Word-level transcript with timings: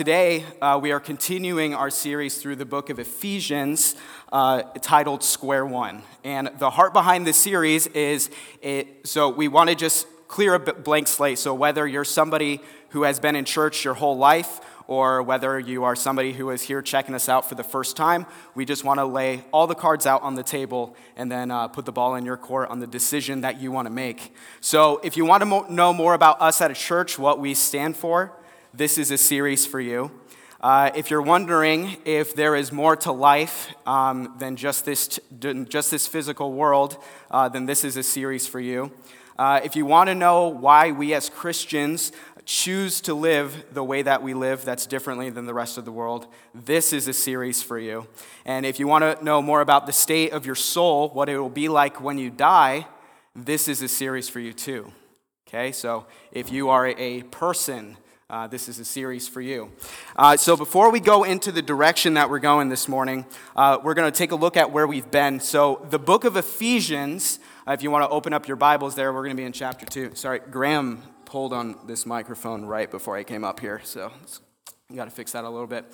Today, 0.00 0.46
uh, 0.62 0.80
we 0.82 0.92
are 0.92 0.98
continuing 0.98 1.74
our 1.74 1.90
series 1.90 2.38
through 2.38 2.56
the 2.56 2.64
book 2.64 2.88
of 2.88 2.98
Ephesians 2.98 3.96
uh, 4.32 4.62
titled 4.80 5.22
Square 5.22 5.66
One. 5.66 6.00
And 6.24 6.50
the 6.58 6.70
heart 6.70 6.94
behind 6.94 7.26
this 7.26 7.36
series 7.36 7.86
is 7.88 8.30
it, 8.62 9.06
so 9.06 9.28
we 9.28 9.46
want 9.46 9.68
to 9.68 9.76
just 9.76 10.06
clear 10.26 10.54
a 10.54 10.58
blank 10.58 11.06
slate. 11.06 11.38
So, 11.38 11.52
whether 11.52 11.86
you're 11.86 12.06
somebody 12.06 12.62
who 12.92 13.02
has 13.02 13.20
been 13.20 13.36
in 13.36 13.44
church 13.44 13.84
your 13.84 13.92
whole 13.92 14.16
life, 14.16 14.60
or 14.86 15.22
whether 15.22 15.58
you 15.58 15.84
are 15.84 15.94
somebody 15.94 16.32
who 16.32 16.48
is 16.48 16.62
here 16.62 16.80
checking 16.80 17.14
us 17.14 17.28
out 17.28 17.46
for 17.46 17.54
the 17.54 17.62
first 17.62 17.94
time, 17.94 18.24
we 18.54 18.64
just 18.64 18.84
want 18.84 19.00
to 19.00 19.04
lay 19.04 19.44
all 19.52 19.66
the 19.66 19.74
cards 19.74 20.06
out 20.06 20.22
on 20.22 20.34
the 20.34 20.42
table 20.42 20.96
and 21.14 21.30
then 21.30 21.50
uh, 21.50 21.68
put 21.68 21.84
the 21.84 21.92
ball 21.92 22.14
in 22.14 22.24
your 22.24 22.38
court 22.38 22.70
on 22.70 22.80
the 22.80 22.86
decision 22.86 23.42
that 23.42 23.60
you 23.60 23.70
want 23.70 23.84
to 23.84 23.92
make. 23.92 24.34
So, 24.62 24.98
if 25.04 25.18
you 25.18 25.26
want 25.26 25.42
to 25.42 25.44
mo- 25.44 25.66
know 25.68 25.92
more 25.92 26.14
about 26.14 26.40
us 26.40 26.62
at 26.62 26.70
a 26.70 26.74
church, 26.74 27.18
what 27.18 27.38
we 27.38 27.52
stand 27.52 27.98
for, 27.98 28.39
this 28.72 28.98
is 28.98 29.10
a 29.10 29.18
series 29.18 29.66
for 29.66 29.80
you. 29.80 30.10
Uh, 30.60 30.90
if 30.94 31.10
you're 31.10 31.22
wondering 31.22 31.96
if 32.04 32.34
there 32.34 32.54
is 32.54 32.70
more 32.70 32.94
to 32.94 33.10
life 33.10 33.72
um, 33.86 34.34
than 34.38 34.56
just 34.56 34.84
this, 34.84 35.18
just 35.68 35.90
this 35.90 36.06
physical 36.06 36.52
world, 36.52 36.96
uh, 37.30 37.48
then 37.48 37.66
this 37.66 37.84
is 37.84 37.96
a 37.96 38.02
series 38.02 38.46
for 38.46 38.60
you. 38.60 38.92
Uh, 39.38 39.60
if 39.64 39.74
you 39.74 39.86
want 39.86 40.08
to 40.08 40.14
know 40.14 40.48
why 40.48 40.92
we 40.92 41.14
as 41.14 41.30
Christians 41.30 42.12
choose 42.44 43.00
to 43.00 43.14
live 43.14 43.64
the 43.72 43.82
way 43.82 44.02
that 44.02 44.22
we 44.22 44.34
live 44.34 44.64
that's 44.64 44.86
differently 44.86 45.30
than 45.30 45.46
the 45.46 45.54
rest 45.54 45.78
of 45.78 45.84
the 45.84 45.92
world, 45.92 46.26
this 46.54 46.92
is 46.92 47.08
a 47.08 47.12
series 47.12 47.62
for 47.62 47.78
you. 47.78 48.06
And 48.44 48.66
if 48.66 48.78
you 48.78 48.86
want 48.86 49.18
to 49.18 49.24
know 49.24 49.40
more 49.40 49.62
about 49.62 49.86
the 49.86 49.92
state 49.92 50.32
of 50.32 50.46
your 50.46 50.54
soul, 50.54 51.08
what 51.08 51.28
it 51.28 51.38
will 51.38 51.48
be 51.48 51.68
like 51.68 52.00
when 52.00 52.18
you 52.18 52.30
die, 52.30 52.86
this 53.34 53.66
is 53.66 53.82
a 53.82 53.88
series 53.88 54.28
for 54.28 54.40
you 54.40 54.52
too. 54.52 54.92
Okay, 55.48 55.72
so 55.72 56.06
if 56.30 56.52
you 56.52 56.68
are 56.68 56.86
a 56.86 57.22
person, 57.24 57.96
uh, 58.30 58.46
this 58.46 58.68
is 58.68 58.78
a 58.78 58.84
series 58.84 59.26
for 59.26 59.40
you. 59.40 59.72
Uh, 60.14 60.36
so, 60.36 60.56
before 60.56 60.92
we 60.92 61.00
go 61.00 61.24
into 61.24 61.50
the 61.50 61.60
direction 61.60 62.14
that 62.14 62.30
we're 62.30 62.38
going 62.38 62.68
this 62.68 62.86
morning, 62.86 63.26
uh, 63.56 63.78
we're 63.82 63.94
going 63.94 64.10
to 64.10 64.16
take 64.16 64.30
a 64.30 64.36
look 64.36 64.56
at 64.56 64.70
where 64.70 64.86
we've 64.86 65.10
been. 65.10 65.40
So, 65.40 65.84
the 65.90 65.98
book 65.98 66.24
of 66.24 66.36
Ephesians, 66.36 67.40
uh, 67.66 67.72
if 67.72 67.82
you 67.82 67.90
want 67.90 68.04
to 68.04 68.08
open 68.08 68.32
up 68.32 68.46
your 68.46 68.56
Bibles 68.56 68.94
there, 68.94 69.12
we're 69.12 69.24
going 69.24 69.36
to 69.36 69.40
be 69.40 69.44
in 69.44 69.52
chapter 69.52 69.84
2. 69.84 70.14
Sorry, 70.14 70.38
Graham 70.38 71.02
pulled 71.24 71.52
on 71.52 71.76
this 71.88 72.06
microphone 72.06 72.64
right 72.64 72.88
before 72.88 73.16
I 73.16 73.24
came 73.24 73.42
up 73.42 73.58
here, 73.58 73.80
so 73.82 74.12
you 74.88 74.94
got 74.94 75.06
to 75.06 75.10
fix 75.10 75.32
that 75.32 75.42
a 75.42 75.50
little 75.50 75.66
bit. 75.66 75.84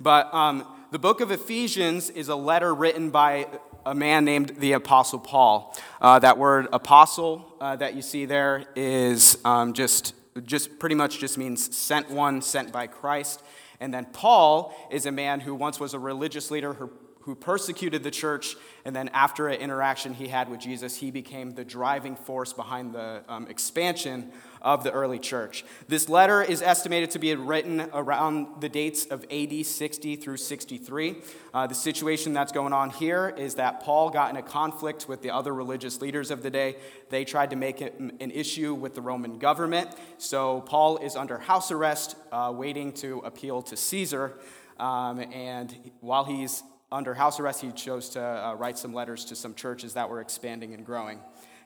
But 0.00 0.34
um, 0.34 0.66
the 0.90 0.98
book 0.98 1.20
of 1.20 1.30
Ephesians 1.30 2.10
is 2.10 2.28
a 2.28 2.36
letter 2.36 2.74
written 2.74 3.10
by 3.10 3.46
a 3.86 3.94
man 3.94 4.24
named 4.24 4.56
the 4.58 4.72
Apostle 4.72 5.20
Paul. 5.20 5.76
Uh, 6.00 6.18
that 6.18 6.38
word 6.38 6.66
apostle 6.72 7.54
uh, 7.60 7.76
that 7.76 7.94
you 7.94 8.02
see 8.02 8.24
there 8.24 8.64
is 8.74 9.38
um, 9.44 9.74
just 9.74 10.14
just 10.42 10.78
pretty 10.78 10.94
much 10.94 11.18
just 11.18 11.38
means 11.38 11.74
sent 11.76 12.10
one, 12.10 12.42
sent 12.42 12.72
by 12.72 12.86
Christ. 12.86 13.42
And 13.80 13.92
then 13.92 14.06
Paul 14.06 14.74
is 14.90 15.06
a 15.06 15.12
man 15.12 15.40
who 15.40 15.54
once 15.54 15.78
was 15.78 15.94
a 15.94 15.98
religious 15.98 16.50
leader 16.50 16.74
who, 16.74 16.90
who 17.24 17.34
persecuted 17.34 18.02
the 18.02 18.10
church, 18.10 18.54
and 18.84 18.94
then 18.94 19.08
after 19.08 19.48
an 19.48 19.58
interaction 19.58 20.12
he 20.12 20.28
had 20.28 20.46
with 20.50 20.60
Jesus, 20.60 20.96
he 20.96 21.10
became 21.10 21.52
the 21.52 21.64
driving 21.64 22.16
force 22.16 22.52
behind 22.52 22.92
the 22.94 23.22
um, 23.28 23.46
expansion 23.46 24.30
of 24.60 24.84
the 24.84 24.92
early 24.92 25.18
church. 25.18 25.64
This 25.88 26.10
letter 26.10 26.42
is 26.42 26.60
estimated 26.60 27.10
to 27.12 27.18
be 27.18 27.34
written 27.34 27.88
around 27.94 28.60
the 28.60 28.68
dates 28.68 29.06
of 29.06 29.24
AD 29.30 29.64
60 29.64 30.16
through 30.16 30.36
63. 30.36 31.16
Uh, 31.54 31.66
the 31.66 31.74
situation 31.74 32.34
that's 32.34 32.52
going 32.52 32.74
on 32.74 32.90
here 32.90 33.34
is 33.38 33.54
that 33.54 33.80
Paul 33.80 34.10
got 34.10 34.28
in 34.28 34.36
a 34.36 34.42
conflict 34.42 35.08
with 35.08 35.22
the 35.22 35.30
other 35.30 35.54
religious 35.54 36.02
leaders 36.02 36.30
of 36.30 36.42
the 36.42 36.50
day. 36.50 36.76
They 37.08 37.24
tried 37.24 37.48
to 37.50 37.56
make 37.56 37.80
it 37.80 37.98
an 37.98 38.30
issue 38.32 38.74
with 38.74 38.94
the 38.94 39.00
Roman 39.00 39.38
government. 39.38 39.88
So 40.18 40.60
Paul 40.60 40.98
is 40.98 41.16
under 41.16 41.38
house 41.38 41.70
arrest, 41.70 42.16
uh, 42.30 42.52
waiting 42.54 42.92
to 42.94 43.20
appeal 43.20 43.62
to 43.62 43.76
Caesar. 43.78 44.38
Um, 44.78 45.20
and 45.20 45.74
while 46.00 46.24
he's 46.24 46.62
under 46.94 47.12
house 47.12 47.40
arrest, 47.40 47.60
he 47.60 47.72
chose 47.72 48.08
to 48.10 48.22
uh, 48.22 48.54
write 48.54 48.78
some 48.78 48.94
letters 48.94 49.24
to 49.26 49.34
some 49.34 49.54
churches 49.54 49.94
that 49.94 50.08
were 50.08 50.20
expanding 50.20 50.74
and 50.74 50.86
growing. 50.86 51.18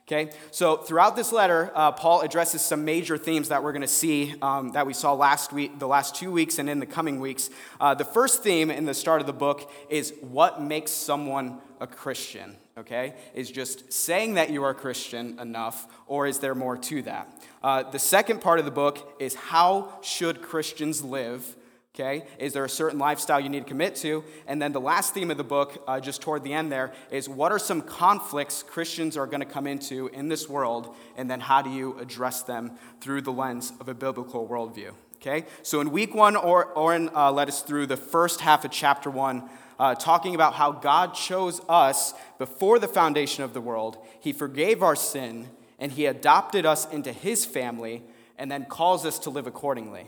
Okay, 0.07 0.31
so 0.49 0.77
throughout 0.77 1.15
this 1.15 1.31
letter, 1.31 1.71
uh, 1.75 1.91
Paul 1.91 2.21
addresses 2.21 2.63
some 2.63 2.83
major 2.83 3.15
themes 3.15 3.49
that 3.49 3.63
we're 3.63 3.73
going 3.73 3.83
to 3.83 3.87
see 3.87 4.33
um, 4.41 4.71
that 4.71 4.87
we 4.87 4.93
saw 4.93 5.13
last 5.13 5.53
week, 5.53 5.77
the 5.77 5.87
last 5.87 6.15
two 6.15 6.31
weeks, 6.31 6.57
and 6.57 6.67
in 6.67 6.79
the 6.79 6.87
coming 6.87 7.19
weeks. 7.19 7.51
Uh, 7.79 7.93
the 7.93 8.03
first 8.03 8.41
theme 8.41 8.71
in 8.71 8.85
the 8.85 8.95
start 8.95 9.21
of 9.21 9.27
the 9.27 9.33
book 9.33 9.71
is 9.87 10.15
what 10.21 10.63
makes 10.63 10.89
someone 10.89 11.59
a 11.79 11.85
Christian. 11.85 12.57
Okay, 12.75 13.13
is 13.35 13.51
just 13.51 13.93
saying 13.93 14.33
that 14.35 14.49
you 14.49 14.63
are 14.63 14.71
a 14.71 14.75
Christian 14.75 15.37
enough, 15.37 15.85
or 16.07 16.25
is 16.25 16.39
there 16.39 16.55
more 16.55 16.75
to 16.77 17.03
that? 17.03 17.31
Uh, 17.61 17.83
the 17.83 17.99
second 17.99 18.41
part 18.41 18.57
of 18.57 18.65
the 18.65 18.71
book 18.71 19.15
is 19.19 19.35
how 19.35 19.99
should 20.01 20.41
Christians 20.41 21.03
live 21.03 21.55
Okay? 21.99 22.23
Is 22.37 22.53
there 22.53 22.63
a 22.63 22.69
certain 22.69 22.97
lifestyle 22.97 23.41
you 23.41 23.49
need 23.49 23.63
to 23.63 23.67
commit 23.67 23.95
to? 23.97 24.23
And 24.47 24.61
then 24.61 24.71
the 24.71 24.79
last 24.79 25.13
theme 25.13 25.31
of 25.31 25.37
the 25.37 25.43
book, 25.43 25.83
uh, 25.85 25.99
just 25.99 26.21
toward 26.21 26.43
the 26.43 26.53
end 26.53 26.71
there, 26.71 26.93
is 27.11 27.27
what 27.27 27.51
are 27.51 27.59
some 27.59 27.81
conflicts 27.81 28.63
Christians 28.63 29.17
are 29.17 29.27
going 29.27 29.41
to 29.41 29.45
come 29.45 29.67
into 29.67 30.07
in 30.13 30.29
this 30.29 30.47
world? 30.47 30.95
And 31.17 31.29
then 31.29 31.41
how 31.41 31.61
do 31.61 31.69
you 31.69 31.99
address 31.99 32.41
them 32.41 32.71
through 33.01 33.23
the 33.23 33.33
lens 33.33 33.73
of 33.81 33.89
a 33.89 33.93
biblical 33.93 34.47
worldview? 34.47 34.93
Okay? 35.17 35.45
So 35.61 35.81
in 35.81 35.91
week 35.91 36.15
one, 36.15 36.37
or, 36.37 36.67
Oren 36.67 37.09
uh, 37.13 37.33
led 37.33 37.49
us 37.49 37.61
through 37.63 37.87
the 37.87 37.97
first 37.97 38.39
half 38.39 38.63
of 38.63 38.71
chapter 38.71 39.09
one, 39.09 39.49
uh, 39.77 39.95
talking 39.95 40.35
about 40.35 40.53
how 40.53 40.71
God 40.71 41.13
chose 41.13 41.59
us 41.67 42.13
before 42.37 42.79
the 42.79 42.87
foundation 42.87 43.43
of 43.43 43.53
the 43.53 43.61
world. 43.61 43.97
He 44.21 44.31
forgave 44.31 44.81
our 44.81 44.95
sin, 44.95 45.49
and 45.77 45.91
He 45.91 46.05
adopted 46.05 46.65
us 46.65 46.89
into 46.89 47.11
His 47.11 47.45
family, 47.45 48.03
and 48.37 48.49
then 48.49 48.65
calls 48.65 49.05
us 49.05 49.19
to 49.19 49.29
live 49.29 49.47
accordingly. 49.47 50.07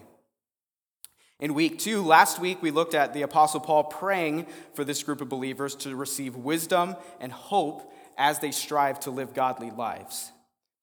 In 1.42 1.56
week 1.56 1.80
two, 1.80 2.04
last 2.04 2.38
week, 2.38 2.62
we 2.62 2.70
looked 2.70 2.94
at 2.94 3.16
the 3.16 3.24
Apostle 3.24 3.60
Paul 3.60 3.86
praying 3.86 4.46
for 4.76 4.84
this 4.84 5.02
group 5.02 5.22
of 5.22 5.30
believers 5.30 5.74
to 5.78 5.96
receive 5.96 6.36
wisdom 6.36 6.96
and 7.20 7.32
hope 7.32 7.92
as 8.16 8.38
they 8.38 8.52
strive 8.52 9.00
to 9.02 9.12
live 9.12 9.34
godly 9.34 9.72
lives. 9.72 10.32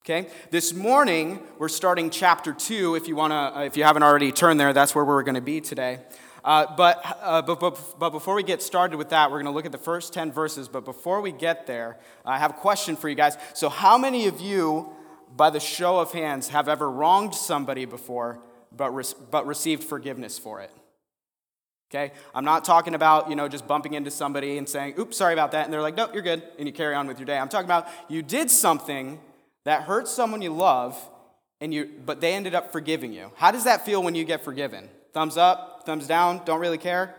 Okay? 0.05 0.29
This 0.51 0.75
morning, 0.75 1.39
we're 1.59 1.69
starting 1.69 2.11
chapter 2.11 2.53
two. 2.53 2.97
If 2.97 3.07
you, 3.07 3.15
wanna, 3.15 3.53
uh, 3.55 3.63
if 3.67 3.77
you 3.77 3.85
haven't 3.85 4.03
already 4.03 4.33
turned 4.33 4.59
there, 4.59 4.73
that's 4.73 4.97
where 4.97 5.05
we're 5.05 5.23
going 5.23 5.37
to 5.37 5.41
be 5.41 5.61
today. 5.61 6.01
Uh, 6.45 6.67
but, 6.77 7.05
uh, 7.23 7.41
but, 7.43 7.61
but, 7.61 7.99
but, 8.01 8.11
before 8.11 8.35
we 8.35 8.43
get 8.43 8.61
started 8.61 8.97
with 8.97 9.11
that, 9.11 9.31
we're 9.31 9.37
going 9.37 9.53
to 9.53 9.53
look 9.53 9.67
at 9.67 9.73
the 9.73 9.79
first 9.79 10.13
10 10.13 10.33
verses. 10.33 10.67
But 10.67 10.85
before 10.85 11.21
we 11.21 11.31
get 11.31 11.69
there, 11.69 11.99
I 12.25 12.39
have 12.39 12.51
a 12.51 12.55
question 12.55 12.97
for 12.97 13.09
you 13.09 13.15
guys. 13.15 13.37
So, 13.55 13.69
how 13.69 13.97
many 13.97 14.27
of 14.27 14.41
you, 14.41 14.91
by 15.37 15.51
the 15.51 15.61
show 15.61 16.01
of 16.01 16.11
hands, 16.11 16.49
have 16.49 16.69
ever 16.69 16.91
wronged 16.91 17.35
somebody 17.35 17.85
before 17.85 18.41
but, 18.77 18.91
re- 18.91 19.05
but 19.31 19.47
received 19.47 19.85
forgiveness 19.85 20.39
for 20.39 20.61
it. 20.61 20.71
Okay? 21.91 22.13
I'm 22.35 22.45
not 22.45 22.65
talking 22.65 22.95
about, 22.95 23.31
you 23.31 23.37
know, 23.37 23.49
just 23.49 23.67
bumping 23.67 23.95
into 23.95 24.11
somebody 24.11 24.59
and 24.59 24.69
saying, 24.69 24.95
oops, 24.99 25.17
sorry 25.17 25.33
about 25.33 25.53
that. 25.53 25.65
And 25.65 25.73
they're 25.73 25.83
like, 25.83 25.97
nope, 25.97 26.11
you're 26.13 26.23
good. 26.23 26.43
And 26.59 26.69
you 26.69 26.73
carry 26.73 26.95
on 26.95 27.07
with 27.07 27.19
your 27.19 27.27
day. 27.27 27.39
I'm 27.39 27.49
talking 27.49 27.67
about 27.67 27.89
you 28.09 28.23
did 28.23 28.51
something 28.51 29.21
that 29.65 29.83
hurt 29.83 30.09
someone 30.09 30.43
you 30.43 30.53
love, 30.53 30.99
and 31.61 31.75
you, 31.75 31.91
but 32.07 32.21
they 32.21 32.35
ended 32.35 32.55
up 32.55 32.73
forgiving 32.73 33.13
you. 33.13 33.33
How 33.37 33.51
does 33.51 33.65
that 33.65 33.85
feel 33.85 34.03
when 34.03 34.15
you 34.15 34.25
get 34.25 34.45
forgiven? 34.45 34.89
Thumbs 35.13 35.37
up, 35.37 35.83
thumbs 35.85 36.07
down, 36.07 36.43
don't 36.45 36.61
really 36.61 36.79
care? 36.79 37.15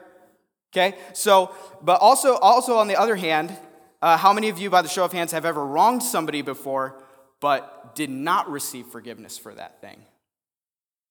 Okay? 0.71 0.97
So, 1.13 1.53
but 1.81 1.99
also, 1.99 2.37
also 2.37 2.77
on 2.77 2.87
the 2.87 2.95
other 2.95 3.15
hand, 3.15 3.55
uh, 4.01 4.17
how 4.17 4.31
many 4.31 4.49
of 4.49 4.57
you, 4.57 4.69
by 4.69 4.81
the 4.81 4.87
show 4.87 5.03
of 5.03 5.11
hands, 5.11 5.31
have 5.31 5.45
ever 5.45 5.65
wronged 5.65 6.03
somebody 6.03 6.41
before, 6.41 7.01
but 7.41 7.95
did 7.95 8.09
not 8.09 8.49
receive 8.49 8.87
forgiveness 8.87 9.37
for 9.37 9.53
that 9.53 9.81
thing? 9.81 9.97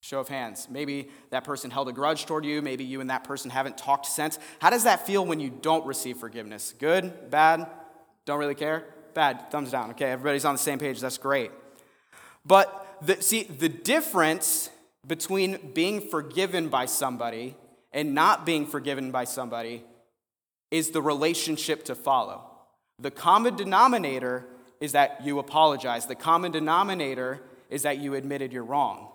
Show 0.00 0.20
of 0.20 0.28
hands. 0.28 0.68
Maybe 0.70 1.08
that 1.30 1.44
person 1.44 1.70
held 1.70 1.88
a 1.88 1.92
grudge 1.92 2.24
toward 2.24 2.44
you. 2.44 2.62
Maybe 2.62 2.84
you 2.84 3.00
and 3.00 3.10
that 3.10 3.24
person 3.24 3.50
haven't 3.50 3.76
talked 3.76 4.06
since. 4.06 4.38
How 4.60 4.70
does 4.70 4.84
that 4.84 5.06
feel 5.06 5.26
when 5.26 5.40
you 5.40 5.50
don't 5.50 5.84
receive 5.86 6.18
forgiveness? 6.18 6.72
Good? 6.78 7.30
Bad? 7.30 7.66
Don't 8.24 8.38
really 8.38 8.54
care? 8.54 8.84
Bad. 9.14 9.50
Thumbs 9.50 9.70
down. 9.70 9.90
Okay, 9.90 10.06
everybody's 10.06 10.44
on 10.44 10.54
the 10.54 10.60
same 10.60 10.78
page. 10.78 11.00
That's 11.00 11.18
great. 11.18 11.50
But 12.46 12.98
the, 13.02 13.20
see, 13.20 13.42
the 13.42 13.68
difference 13.68 14.70
between 15.06 15.72
being 15.74 16.00
forgiven 16.00 16.68
by 16.68 16.86
somebody 16.86 17.56
and 17.92 18.14
not 18.14 18.46
being 18.46 18.66
forgiven 18.66 19.10
by 19.10 19.24
somebody 19.24 19.82
is 20.70 20.90
the 20.90 21.02
relationship 21.02 21.84
to 21.86 21.94
follow. 21.94 22.44
The 22.98 23.10
common 23.10 23.56
denominator 23.56 24.46
is 24.80 24.92
that 24.92 25.24
you 25.24 25.38
apologize, 25.38 26.06
the 26.06 26.14
common 26.14 26.52
denominator 26.52 27.40
is 27.70 27.82
that 27.82 27.98
you 27.98 28.14
admitted 28.14 28.52
you're 28.52 28.64
wrong. 28.64 29.08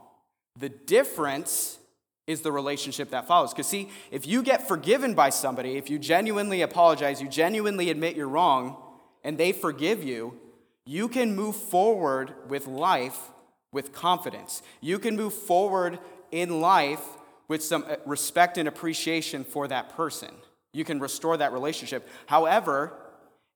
The 0.59 0.69
difference 0.69 1.79
is 2.27 2.41
the 2.41 2.51
relationship 2.51 3.09
that 3.09 3.27
follows. 3.27 3.51
Because, 3.53 3.67
see, 3.67 3.89
if 4.11 4.25
you 4.25 4.43
get 4.43 4.67
forgiven 4.67 5.13
by 5.13 5.29
somebody, 5.29 5.77
if 5.77 5.89
you 5.89 5.99
genuinely 5.99 6.61
apologize, 6.61 7.21
you 7.21 7.27
genuinely 7.27 7.89
admit 7.89 8.15
you're 8.15 8.29
wrong, 8.29 8.77
and 9.23 9.37
they 9.37 9.51
forgive 9.51 10.03
you, 10.03 10.39
you 10.85 11.07
can 11.07 11.35
move 11.35 11.55
forward 11.55 12.33
with 12.47 12.67
life 12.67 13.31
with 13.71 13.91
confidence. 13.91 14.61
You 14.79 14.99
can 14.99 15.15
move 15.15 15.33
forward 15.33 15.99
in 16.31 16.61
life 16.61 17.01
with 17.47 17.63
some 17.63 17.85
uh, 17.89 17.95
respect 18.05 18.57
and 18.57 18.67
appreciation 18.67 19.43
for 19.43 19.67
that 19.67 19.89
person. 19.95 20.29
You 20.73 20.85
can 20.85 20.99
restore 20.99 21.37
that 21.37 21.51
relationship. 21.51 22.07
However, 22.27 22.93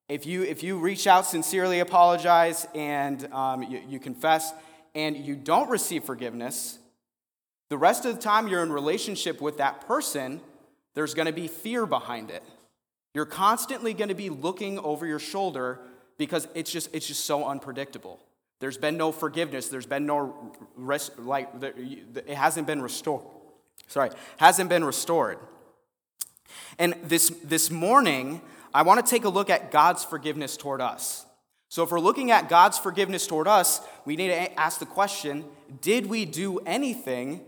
if 0.09 0.25
you, 0.25 0.43
if 0.43 0.63
you 0.63 0.79
reach 0.79 1.07
out, 1.07 1.25
sincerely 1.25 1.79
apologize, 1.79 2.67
and 2.73 3.31
um, 3.33 3.63
you, 3.63 3.81
you 3.87 3.99
confess, 3.99 4.53
and 4.95 5.15
you 5.15 5.35
don't 5.35 5.69
receive 5.69 6.03
forgiveness, 6.03 6.79
The 7.69 7.77
rest 7.77 8.05
of 8.05 8.15
the 8.15 8.21
time 8.21 8.47
you're 8.47 8.63
in 8.63 8.71
relationship 8.71 9.41
with 9.41 9.57
that 9.57 9.85
person, 9.87 10.41
there's 10.93 11.13
going 11.13 11.25
to 11.25 11.33
be 11.33 11.47
fear 11.47 11.85
behind 11.85 12.31
it. 12.31 12.43
You're 13.13 13.25
constantly 13.25 13.93
going 13.93 14.09
to 14.09 14.15
be 14.15 14.29
looking 14.29 14.79
over 14.79 15.05
your 15.05 15.19
shoulder 15.19 15.79
because 16.17 16.47
it's 16.53 16.71
just, 16.71 16.89
it's 16.93 17.07
just 17.07 17.25
so 17.25 17.45
unpredictable. 17.45 18.19
There's 18.59 18.77
been 18.77 18.97
no 18.97 19.11
forgiveness. 19.11 19.67
There's 19.69 19.85
been 19.85 20.05
no 20.05 20.53
rest, 20.75 21.19
like 21.19 21.49
it 21.61 22.29
hasn't 22.29 22.67
been 22.67 22.81
restored. 22.81 23.23
Sorry, 23.87 24.09
hasn't 24.37 24.69
been 24.69 24.83
restored. 24.83 25.37
And 26.79 26.95
this 27.03 27.29
this 27.43 27.69
morning, 27.69 28.41
I 28.73 28.81
want 28.81 29.05
to 29.05 29.09
take 29.09 29.25
a 29.25 29.29
look 29.29 29.49
at 29.49 29.71
God's 29.71 30.03
forgiveness 30.03 30.57
toward 30.57 30.81
us. 30.81 31.25
So 31.69 31.83
if 31.83 31.91
we're 31.91 31.99
looking 31.99 32.31
at 32.31 32.49
God's 32.49 32.77
forgiveness 32.77 33.27
toward 33.27 33.47
us, 33.47 33.81
we 34.05 34.15
need 34.15 34.29
to 34.29 34.59
ask 34.59 34.79
the 34.79 34.85
question, 34.85 35.45
did 35.81 36.05
we 36.05 36.25
do 36.25 36.59
anything 36.59 37.41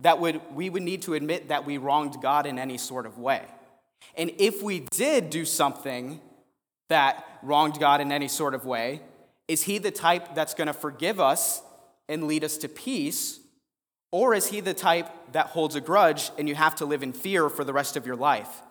that 0.00 0.20
would 0.20 0.40
we 0.54 0.70
would 0.70 0.82
need 0.82 1.02
to 1.02 1.14
admit 1.14 1.48
that 1.48 1.64
we 1.64 1.78
wronged 1.78 2.20
God 2.20 2.46
in 2.46 2.58
any 2.58 2.78
sort 2.78 3.06
of 3.06 3.18
way? 3.18 3.44
And 4.16 4.32
if 4.38 4.62
we 4.62 4.80
did 4.90 5.30
do 5.30 5.44
something 5.44 6.20
that 6.88 7.26
wronged 7.42 7.78
God 7.80 8.00
in 8.00 8.12
any 8.12 8.28
sort 8.28 8.54
of 8.54 8.64
way, 8.64 9.00
is 9.48 9.62
he 9.62 9.78
the 9.78 9.90
type 9.90 10.34
that's 10.34 10.54
going 10.54 10.66
to 10.66 10.72
forgive 10.72 11.20
us 11.20 11.62
and 12.08 12.26
lead 12.26 12.44
us 12.44 12.56
to 12.58 12.68
peace? 12.68 13.40
Or 14.10 14.34
is 14.34 14.46
he 14.46 14.60
the 14.60 14.74
type 14.74 15.08
that 15.32 15.46
holds 15.46 15.74
a 15.74 15.80
grudge 15.80 16.30
and 16.38 16.48
you 16.48 16.54
have 16.54 16.76
to 16.76 16.84
live 16.84 17.02
in 17.02 17.12
fear 17.12 17.48
for 17.48 17.64
the 17.64 17.72
rest 17.72 17.96
of 17.96 18.06
your 18.06 18.16
life? 18.16 18.62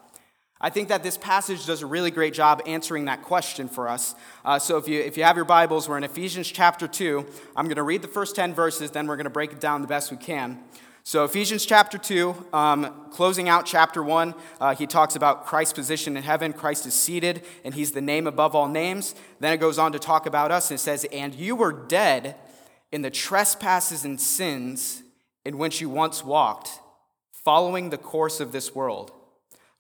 I 0.62 0.70
think 0.70 0.88
that 0.88 1.04
this 1.04 1.18
passage 1.18 1.66
does 1.66 1.82
a 1.82 1.86
really 1.86 2.10
great 2.10 2.34
job 2.34 2.62
answering 2.66 3.06
that 3.06 3.22
question 3.22 3.68
for 3.68 3.90
us. 3.90 4.16
Uh, 4.46 4.58
so 4.58 4.78
if 4.78 4.88
you, 4.88 5.02
if 5.02 5.18
you 5.18 5.26
have 5.26 5.36
your 5.36 5.44
Bibles, 5.44 5.90
we're 5.90 5.98
in 5.98 6.06
Ephesians 6.06 6.50
chapter 6.50 6.88
2. 6.88 7.26
I'm 7.58 7.66
going 7.66 7.76
to 7.76 7.84
read 7.84 8.02
the 8.02 8.08
first 8.08 8.38
10 8.38 8.54
verses, 8.54 8.92
then 8.92 9.06
we're 9.06 9.18
going 9.18 9.26
to 9.26 9.30
break 9.30 9.52
it 9.52 9.60
down 9.60 9.82
the 9.82 9.88
best 9.88 10.10
we 10.10 10.16
can. 10.16 10.64
So, 11.06 11.26
Ephesians 11.26 11.66
chapter 11.66 11.98
2, 11.98 12.48
um, 12.54 13.10
closing 13.12 13.50
out 13.50 13.66
chapter 13.66 14.02
1, 14.02 14.34
uh, 14.62 14.74
he 14.74 14.88
talks 14.88 15.18
about 15.18 15.46
Christ's 15.46 15.74
position 15.74 16.16
in 16.16 16.24
heaven. 16.24 16.54
Christ 16.54 16.86
is 16.86 16.94
seated, 16.94 17.44
and 17.66 17.74
he's 17.74 17.92
the 17.92 18.00
name 18.00 18.26
above 18.26 18.56
all 18.56 18.70
names. 18.70 19.14
Then 19.42 19.52
it 19.52 19.58
goes 19.58 19.78
on 19.78 19.92
to 19.92 20.00
talk 20.00 20.26
about 20.26 20.50
us, 20.50 20.72
and 20.72 20.80
it 20.80 20.82
says, 20.82 21.06
And 21.12 21.36
you 21.36 21.58
were 21.58 21.74
dead 21.74 22.38
in 22.94 23.02
the 23.02 23.10
trespasses 23.10 24.06
and 24.06 24.20
sins 24.20 25.04
in 25.44 25.58
which 25.58 25.82
you 25.82 25.90
once 25.90 26.24
walked, 26.24 26.80
following 27.34 27.90
the 27.90 27.98
course 27.98 28.40
of 28.40 28.54
this 28.54 28.74
world, 28.74 29.12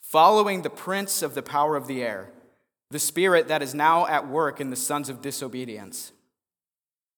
following 0.02 0.62
the 0.62 0.70
prince 0.70 1.22
of 1.22 1.36
the 1.36 1.42
power 1.42 1.78
of 1.78 1.88
the 1.88 2.04
air, 2.04 2.32
the 2.92 3.00
spirit 3.00 3.48
that 3.48 3.62
is 3.62 3.74
now 3.74 4.06
at 4.08 4.28
work 4.28 4.60
in 4.60 4.72
the 4.72 4.76
sons 4.76 5.08
of 5.08 5.22
disobedience, 5.22 6.12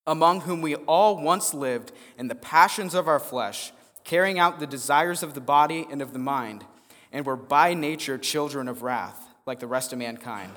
among 0.06 0.42
whom 0.42 0.62
we 0.62 0.76
all 0.76 1.18
once 1.20 1.56
lived 1.56 1.92
in 2.20 2.28
the 2.28 2.36
passions 2.36 2.94
of 2.94 3.08
our 3.08 3.20
flesh 3.20 3.72
carrying 4.06 4.40
out 4.40 4.60
the 4.60 4.68
desires 4.68 5.22
of 5.22 5.34
the 5.34 5.42
body 5.42 5.86
and 5.92 6.02
of 6.02 6.14
the 6.14 6.20
mind, 6.20 6.64
and 7.12 7.26
were 7.26 7.36
by 7.36 7.74
nature 7.74 8.18
children 8.18 8.68
of 8.68 8.84
wrath, 8.84 9.28
like 9.46 9.60
the 9.60 9.68
rest 9.68 9.92
of 9.92 10.00
mankind. 10.00 10.52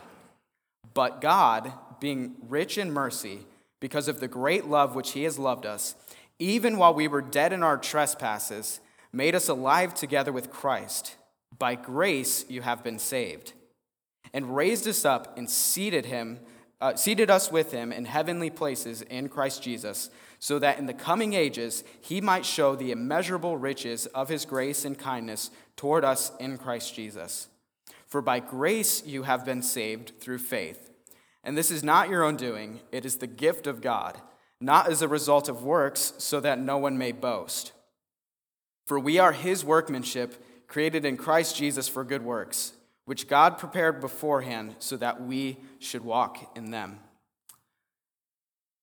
But 0.95 1.21
God, 1.21 1.73
being 1.99 2.37
rich 2.49 2.79
in 2.79 2.93
mercy, 2.93 3.41
because 3.81 4.07
of 4.07 4.21
the 4.21 4.29
great 4.29 4.67
love 4.67 4.95
which 4.95 5.13
He 5.13 5.25
has 5.25 5.39
loved 5.39 5.67
us, 5.67 5.95
even 6.39 6.79
while 6.79 6.95
we 6.95 7.09
were 7.09 7.23
dead 7.23 7.53
in 7.53 7.63
our 7.63 7.79
trespasses, 7.79 8.81
made 9.13 9.35
us 9.35 9.49
alive 9.49 9.95
together 9.95 10.33
with 10.33 10.51
Christ. 10.51 11.17
By 11.59 11.75
grace 11.75 12.45
you 12.49 12.63
have 12.63 12.85
been 12.85 12.99
saved, 12.99 13.53
and 14.33 14.55
raised 14.55 14.87
us 14.87 15.05
up 15.05 15.37
and 15.39 15.49
seated 15.49 16.07
him, 16.07 16.41
uh, 16.81 16.95
seated 16.95 17.31
us 17.31 17.51
with 17.51 17.73
him 17.73 17.93
in 17.93 18.05
heavenly 18.05 18.51
places 18.51 19.03
in 19.03 19.29
Christ 19.29 19.63
Jesus 19.63 20.11
so 20.39 20.59
that 20.59 20.79
in 20.79 20.87
the 20.87 20.95
coming 20.95 21.33
ages 21.35 21.85
he 22.01 22.21
might 22.21 22.47
show 22.47 22.75
the 22.75 22.93
immeasurable 22.93 23.57
riches 23.57 24.07
of 24.07 24.29
his 24.29 24.45
grace 24.45 24.85
and 24.85 24.99
kindness 24.99 25.51
toward 25.77 26.05
us 26.05 26.33
in 26.39 26.59
Christ 26.59 26.95
Jesus. 26.95 27.49
For 28.07 28.23
by 28.23 28.41
grace 28.41 29.05
you 29.05 29.25
have 29.25 29.45
been 29.45 29.63
saved 29.63 30.13
through 30.21 30.39
faith. 30.39 30.91
And 31.45 31.57
this 31.57 31.71
is 31.71 31.85
not 31.85 32.09
your 32.09 32.25
own 32.25 32.37
doing, 32.37 32.81
it 32.93 33.05
is 33.05 33.17
the 33.17 33.27
gift 33.27 33.67
of 33.67 33.81
God, 33.81 34.21
not 34.61 34.91
as 34.91 35.03
a 35.03 35.09
result 35.09 35.49
of 35.49 35.63
works, 35.63 36.13
so 36.19 36.41
that 36.41 36.59
no 36.59 36.79
one 36.79 36.99
may 36.99 37.13
boast. 37.13 37.73
For 38.87 38.99
we 38.99 39.19
are 39.19 39.33
his 39.33 39.65
workmanship, 39.65 40.43
created 40.67 41.05
in 41.05 41.17
Christ 41.17 41.57
Jesus 41.57 41.89
for 41.89 42.05
good 42.05 42.23
works, 42.23 42.73
which 43.05 43.29
God 43.29 43.59
prepared 43.59 44.01
beforehand 44.01 44.77
so 44.79 44.97
that 44.97 45.23
we 45.23 45.59
should 45.79 46.05
walk 46.05 46.57
in 46.57 46.71
them. 46.71 47.01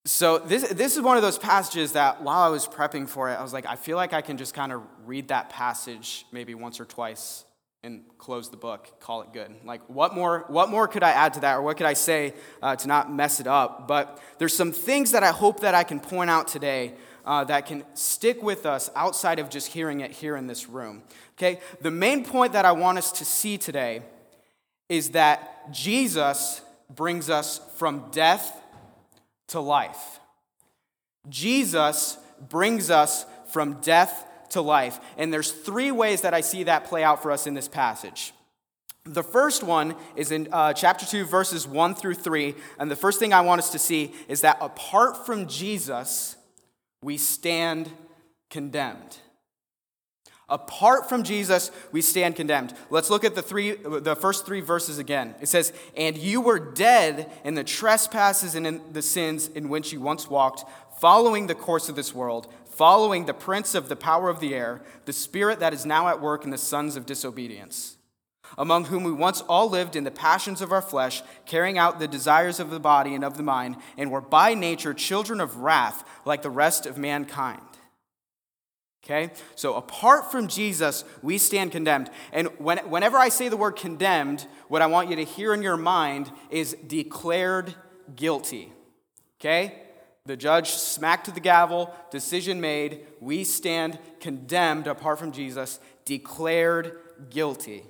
So 0.07 0.37
this, 0.37 0.67
this 0.69 0.95
is 0.95 1.01
one 1.01 1.17
of 1.17 1.23
those 1.23 1.39
passages 1.39 1.93
that 1.93 2.21
while 2.21 2.41
I 2.41 2.49
was 2.49 2.67
prepping 2.67 3.09
for 3.09 3.31
it, 3.31 3.33
I 3.33 3.41
was 3.41 3.53
like, 3.53 3.65
I 3.65 3.75
feel 3.75 3.97
like 3.97 4.13
I 4.13 4.21
can 4.21 4.37
just 4.37 4.53
kind 4.53 4.71
of 4.71 4.83
read 5.03 5.29
that 5.29 5.49
passage 5.49 6.27
maybe 6.31 6.53
once 6.53 6.79
or 6.79 6.85
twice 6.85 7.43
and 7.83 8.03
close 8.19 8.49
the 8.49 8.57
book, 8.57 8.99
call 8.99 9.23
it 9.23 9.33
good. 9.33 9.51
Like, 9.63 9.81
what 9.89 10.13
more, 10.13 10.45
what 10.47 10.69
more 10.69 10.87
could 10.87 11.01
I 11.01 11.11
add 11.11 11.33
to 11.35 11.39
that, 11.41 11.55
or 11.55 11.63
what 11.63 11.77
could 11.77 11.85
I 11.87 11.93
say 11.93 12.33
uh, 12.61 12.75
to 12.75 12.87
not 12.87 13.11
mess 13.11 13.39
it 13.39 13.47
up? 13.47 13.87
But 13.87 14.19
there's 14.37 14.55
some 14.55 14.71
things 14.71 15.11
that 15.11 15.23
I 15.23 15.31
hope 15.31 15.61
that 15.61 15.73
I 15.73 15.83
can 15.83 15.99
point 15.99 16.29
out 16.29 16.47
today 16.47 16.93
uh, 17.25 17.43
that 17.45 17.65
can 17.65 17.83
stick 17.95 18.43
with 18.43 18.65
us 18.65 18.91
outside 18.95 19.39
of 19.39 19.49
just 19.49 19.67
hearing 19.67 20.01
it 20.01 20.11
here 20.11 20.35
in 20.35 20.45
this 20.45 20.69
room. 20.69 21.03
Okay, 21.37 21.59
the 21.81 21.91
main 21.91 22.23
point 22.23 22.53
that 22.53 22.65
I 22.65 22.73
want 22.73 22.99
us 22.99 23.11
to 23.13 23.25
see 23.25 23.57
today 23.57 24.01
is 24.87 25.11
that 25.11 25.71
Jesus 25.71 26.61
brings 26.89 27.29
us 27.29 27.59
from 27.75 28.05
death 28.11 28.61
to 29.47 29.59
life. 29.59 30.19
Jesus 31.29 32.17
brings 32.49 32.89
us 32.89 33.25
from 33.47 33.81
death 33.81 34.27
to 34.49 34.61
life. 34.61 34.99
And 35.17 35.33
there's 35.33 35.51
three 35.51 35.91
ways 35.91 36.21
that 36.21 36.33
I 36.33 36.41
see 36.41 36.63
that 36.63 36.85
play 36.85 37.03
out 37.03 37.21
for 37.21 37.31
us 37.31 37.47
in 37.47 37.53
this 37.53 37.67
passage. 37.67 38.33
The 39.03 39.23
first 39.23 39.63
one 39.63 39.95
is 40.15 40.31
in 40.31 40.49
uh, 40.51 40.73
chapter 40.73 41.05
2, 41.05 41.25
verses 41.25 41.67
1 41.67 41.95
through 41.95 42.15
3. 42.15 42.55
And 42.79 42.89
the 42.89 42.95
first 42.95 43.19
thing 43.19 43.33
I 43.33 43.41
want 43.41 43.59
us 43.59 43.71
to 43.71 43.79
see 43.79 44.13
is 44.27 44.41
that 44.41 44.57
apart 44.61 45.25
from 45.25 45.47
Jesus, 45.47 46.35
we 47.03 47.17
stand 47.17 47.91
condemned. 48.49 49.19
Apart 50.47 51.09
from 51.09 51.23
Jesus, 51.23 51.71
we 51.91 52.01
stand 52.01 52.35
condemned. 52.35 52.75
Let's 52.91 53.09
look 53.09 53.23
at 53.23 53.33
the 53.33 53.41
three 53.41 53.73
the 53.75 54.15
first 54.15 54.45
3 54.45 54.61
verses 54.61 54.99
again. 54.99 55.33
It 55.41 55.49
says, 55.49 55.73
"And 55.97 56.15
you 56.17 56.39
were 56.39 56.59
dead 56.59 57.31
in 57.43 57.55
the 57.55 57.63
trespasses 57.63 58.53
and 58.53 58.67
in 58.67 58.93
the 58.93 59.01
sins 59.01 59.47
in 59.47 59.69
which 59.69 59.91
you 59.91 60.01
once 60.01 60.29
walked, 60.29 60.63
following 60.99 61.47
the 61.47 61.55
course 61.55 61.89
of 61.89 61.95
this 61.95 62.13
world, 62.13 62.47
following 62.69 63.25
the 63.25 63.33
prince 63.33 63.73
of 63.73 63.89
the 63.89 63.95
power 63.95 64.29
of 64.29 64.39
the 64.39 64.53
air, 64.53 64.83
the 65.05 65.13
spirit 65.13 65.59
that 65.61 65.73
is 65.73 65.85
now 65.85 66.09
at 66.09 66.21
work 66.21 66.43
in 66.43 66.51
the 66.51 66.57
sons 66.59 66.95
of 66.95 67.07
disobedience." 67.07 67.97
Among 68.55 68.85
whom 68.85 69.03
we 69.03 69.11
once 69.11 69.41
all 69.49 69.67
lived 69.67 69.95
in 69.95 70.03
the 70.03 70.11
passions 70.11 70.61
of 70.61 70.71
our 70.71 70.81
flesh, 70.81 71.23
carrying 71.47 71.79
out 71.79 71.97
the 71.97 72.07
desires 72.07 72.59
of 72.59 72.69
the 72.69 72.79
body 72.79 73.15
and 73.15 73.23
of 73.23 73.37
the 73.37 73.43
mind, 73.43 73.77
and 73.97 74.11
were 74.11 74.21
by 74.21 74.53
nature 74.53 74.93
children 74.93 75.41
of 75.41 75.57
wrath, 75.57 76.03
like 76.23 76.43
the 76.43 76.51
rest 76.51 76.85
of 76.85 76.99
mankind. 76.99 77.61
Okay? 79.05 79.31
So 79.53 79.75
apart 79.75 80.31
from 80.31 80.47
Jesus, 80.47 81.05
we 81.21 81.37
stand 81.37 81.71
condemned. 81.71 82.09
And 82.33 82.47
when, 82.57 82.79
whenever 82.89 83.17
I 83.17 83.29
say 83.29 83.49
the 83.49 83.57
word 83.57 83.75
condemned, 83.75 84.47
what 84.67 84.81
I 84.81 84.87
want 84.87 85.09
you 85.09 85.15
to 85.17 85.23
hear 85.23 85.53
in 85.53 85.61
your 85.61 85.77
mind 85.77 86.31
is 86.49 86.75
declared 86.87 87.75
guilty. 88.15 88.73
Okay? 89.39 89.79
The 90.25 90.35
judge 90.35 90.71
smacked 90.71 91.31
the 91.31 91.39
gavel, 91.39 91.93
decision 92.09 92.59
made. 92.59 93.05
We 93.19 93.43
stand 93.43 93.99
condemned 94.19 94.87
apart 94.87 95.19
from 95.19 95.31
Jesus, 95.31 95.79
declared 96.03 96.97
guilty. 97.29 97.83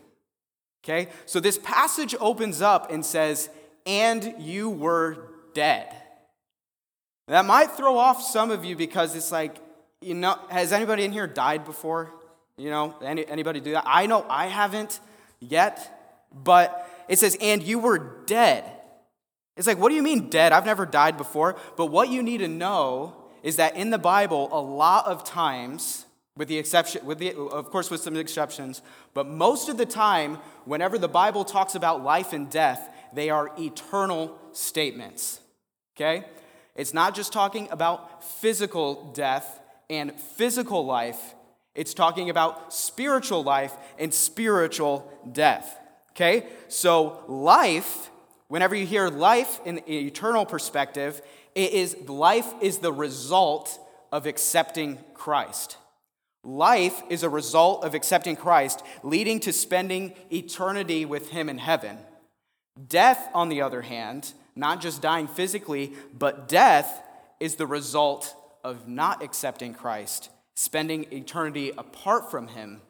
Okay? 0.83 1.07
So 1.25 1.39
this 1.39 1.57
passage 1.63 2.13
opens 2.19 2.61
up 2.61 2.91
and 2.91 3.05
says, 3.05 3.49
and 3.85 4.35
you 4.37 4.69
were 4.69 5.29
dead. 5.53 5.95
That 7.29 7.45
might 7.45 7.71
throw 7.71 7.97
off 7.97 8.21
some 8.21 8.51
of 8.51 8.65
you 8.65 8.75
because 8.75 9.15
it's 9.15 9.31
like, 9.31 9.55
you 10.05 10.13
know, 10.13 10.37
has 10.49 10.71
anybody 10.71 11.03
in 11.03 11.11
here 11.11 11.25
died 11.25 11.65
before? 11.65 12.11
You 12.57 12.69
know, 12.69 12.95
any, 13.01 13.27
anybody 13.27 13.59
do 13.59 13.71
that? 13.71 13.83
I 13.87 14.05
know 14.05 14.25
I 14.29 14.45
haven't 14.45 14.99
yet, 15.39 16.27
but 16.31 16.87
it 17.09 17.17
says, 17.17 17.35
and 17.41 17.63
you 17.63 17.79
were 17.79 17.97
dead. 18.25 18.63
It's 19.57 19.67
like, 19.67 19.79
what 19.79 19.89
do 19.89 19.95
you 19.95 20.03
mean 20.03 20.29
dead? 20.29 20.51
I've 20.51 20.65
never 20.65 20.85
died 20.85 21.17
before. 21.17 21.55
But 21.75 21.87
what 21.87 22.09
you 22.09 22.21
need 22.21 22.37
to 22.37 22.47
know 22.47 23.15
is 23.41 23.55
that 23.55 23.75
in 23.75 23.89
the 23.89 23.97
Bible, 23.97 24.49
a 24.51 24.61
lot 24.61 25.07
of 25.07 25.23
times, 25.23 26.05
with 26.37 26.49
the 26.49 26.57
exception, 26.57 27.03
with 27.05 27.17
the, 27.17 27.35
of 27.35 27.71
course, 27.71 27.89
with 27.89 28.01
some 28.01 28.15
exceptions, 28.15 28.81
but 29.13 29.27
most 29.27 29.69
of 29.69 29.77
the 29.77 29.85
time, 29.85 30.35
whenever 30.65 30.97
the 30.99 31.07
Bible 31.07 31.43
talks 31.43 31.73
about 31.73 32.03
life 32.03 32.31
and 32.31 32.49
death, 32.49 32.89
they 33.13 33.29
are 33.29 33.51
eternal 33.57 34.37
statements. 34.51 35.39
Okay? 35.95 36.25
It's 36.75 36.93
not 36.93 37.15
just 37.15 37.33
talking 37.33 37.67
about 37.71 38.23
physical 38.23 39.11
death, 39.13 39.61
and 39.89 40.13
physical 40.19 40.85
life, 40.85 41.35
it's 41.73 41.93
talking 41.93 42.29
about 42.29 42.73
spiritual 42.73 43.43
life 43.43 43.73
and 43.99 44.13
spiritual 44.13 45.11
death. 45.31 45.77
Okay? 46.11 46.47
So, 46.69 47.23
life, 47.27 48.09
whenever 48.47 48.75
you 48.75 48.85
hear 48.85 49.09
life 49.09 49.59
in 49.65 49.79
an 49.79 49.89
eternal 49.89 50.45
perspective, 50.45 51.21
it 51.53 51.71
is 51.71 51.97
life 52.07 52.51
is 52.61 52.79
the 52.79 52.93
result 52.93 53.79
of 54.11 54.25
accepting 54.25 54.99
Christ. 55.13 55.77
Life 56.43 57.01
is 57.09 57.23
a 57.23 57.29
result 57.29 57.83
of 57.83 57.95
accepting 57.95 58.35
Christ, 58.35 58.83
leading 59.03 59.39
to 59.41 59.51
spending 59.51 60.13
eternity 60.31 61.03
with 61.03 61.29
Him 61.31 61.49
in 61.49 61.57
heaven. 61.57 61.97
Death, 62.87 63.29
on 63.33 63.49
the 63.49 63.61
other 63.61 63.81
hand, 63.81 64.33
not 64.55 64.79
just 64.79 65.01
dying 65.01 65.27
physically, 65.27 65.93
but 66.17 66.47
death 66.47 67.01
is 67.39 67.55
the 67.55 67.67
result 67.67 68.35
of 68.65 68.87
not 68.87 69.21
accepting 69.21 69.75
Christ, 69.75 70.31
spending 70.55 71.05
eternity 71.13 71.71
apart 71.77 72.31
from 72.31 72.47
Him 72.47 72.81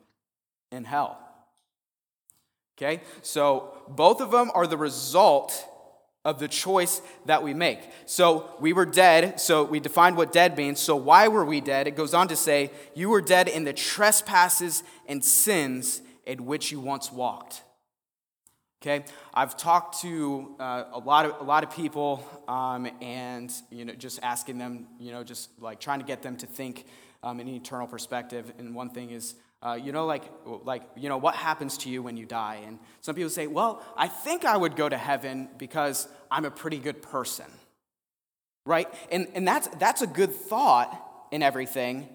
in 0.72 0.86
hell. 0.86 1.20
Okay? 2.78 3.02
So 3.22 3.74
both 3.90 4.22
of 4.22 4.32
them 4.32 4.52
are 4.56 4.66
the 4.66 4.78
result 4.78 5.68
of 6.24 6.40
the 6.40 6.48
choice 6.48 7.02
that 7.26 7.44
we 7.44 7.54
make. 7.54 7.80
So 8.06 8.50
we 8.62 8.72
were 8.72 8.86
dead, 8.86 9.40
so 9.40 9.66
we 9.66 9.82
defined 9.82 10.16
what 10.16 10.32
dead 10.32 10.58
means. 10.58 10.80
So 10.80 10.96
why 10.96 11.28
were 11.28 11.46
we 11.46 11.60
dead? 11.60 11.88
It 11.88 11.96
goes 11.96 12.14
on 12.14 12.30
to 12.30 12.38
say, 12.38 12.72
You 12.96 13.10
were 13.10 13.22
dead 13.22 13.50
in 13.50 13.66
the 13.66 13.74
trespasses 13.74 14.82
and 15.08 15.24
sins 15.24 16.02
in 16.26 16.46
which 16.46 16.72
you 16.72 16.80
once 16.80 17.12
walked. 17.12 17.64
Okay, 18.88 19.04
I've 19.34 19.58
talked 19.58 20.02
to 20.02 20.54
uh, 20.60 20.84
a 20.94 21.00
lot 21.00 21.26
of 21.26 21.42
a 21.42 21.44
lot 21.44 21.64
of 21.64 21.72
people, 21.72 22.24
um, 22.48 22.88
and 23.02 23.52
you 23.72 23.84
know, 23.84 23.94
just 23.94 24.20
asking 24.22 24.60
them, 24.60 24.86
you 25.00 25.12
know, 25.12 25.24
just 25.24 25.50
like 25.60 25.80
trying 25.80 25.98
to 26.02 26.06
get 26.06 26.22
them 26.22 26.38
to 26.38 26.46
think 26.46 26.86
um, 27.24 27.40
in 27.40 27.48
an 27.48 27.56
eternal 27.56 27.88
perspective. 27.88 28.54
And 28.60 28.76
one 28.76 28.92
thing 28.92 29.10
is, 29.10 29.34
uh, 29.64 29.74
you 29.74 29.92
know, 29.92 30.06
like, 30.06 30.26
like, 30.46 30.84
you 30.96 31.10
know, 31.10 31.18
what 31.18 31.34
happens 31.34 31.80
to 31.80 31.90
you 31.90 32.04
when 32.04 32.16
you 32.16 32.28
die? 32.28 32.62
And 32.64 32.78
some 33.02 33.16
people 33.16 33.32
say, 33.32 33.48
well, 33.48 33.82
I 33.98 34.08
think 34.08 34.46
I 34.46 34.56
would 34.56 34.76
go 34.76 34.88
to 34.88 34.98
heaven 34.98 35.50
because 35.58 36.08
I'm 36.30 36.46
a 36.46 36.52
pretty 36.52 36.78
good 36.78 37.02
person, 37.02 37.48
right? 38.68 38.88
And, 39.12 39.28
and 39.34 39.48
that's, 39.48 39.68
that's 39.80 40.04
a 40.04 40.08
good 40.08 40.32
thought 40.32 41.28
in 41.32 41.42
everything, 41.42 42.08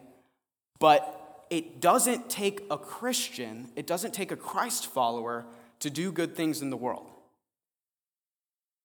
but 0.78 1.46
it 1.50 1.80
doesn't 1.80 2.30
take 2.30 2.64
a 2.70 2.78
Christian, 2.78 3.72
it 3.74 3.88
doesn't 3.88 4.14
take 4.14 4.30
a 4.30 4.36
Christ 4.36 4.86
follower 4.86 5.46
to 5.80 5.90
do 5.90 6.12
good 6.12 6.36
things 6.36 6.62
in 6.62 6.70
the 6.70 6.76
world. 6.76 7.06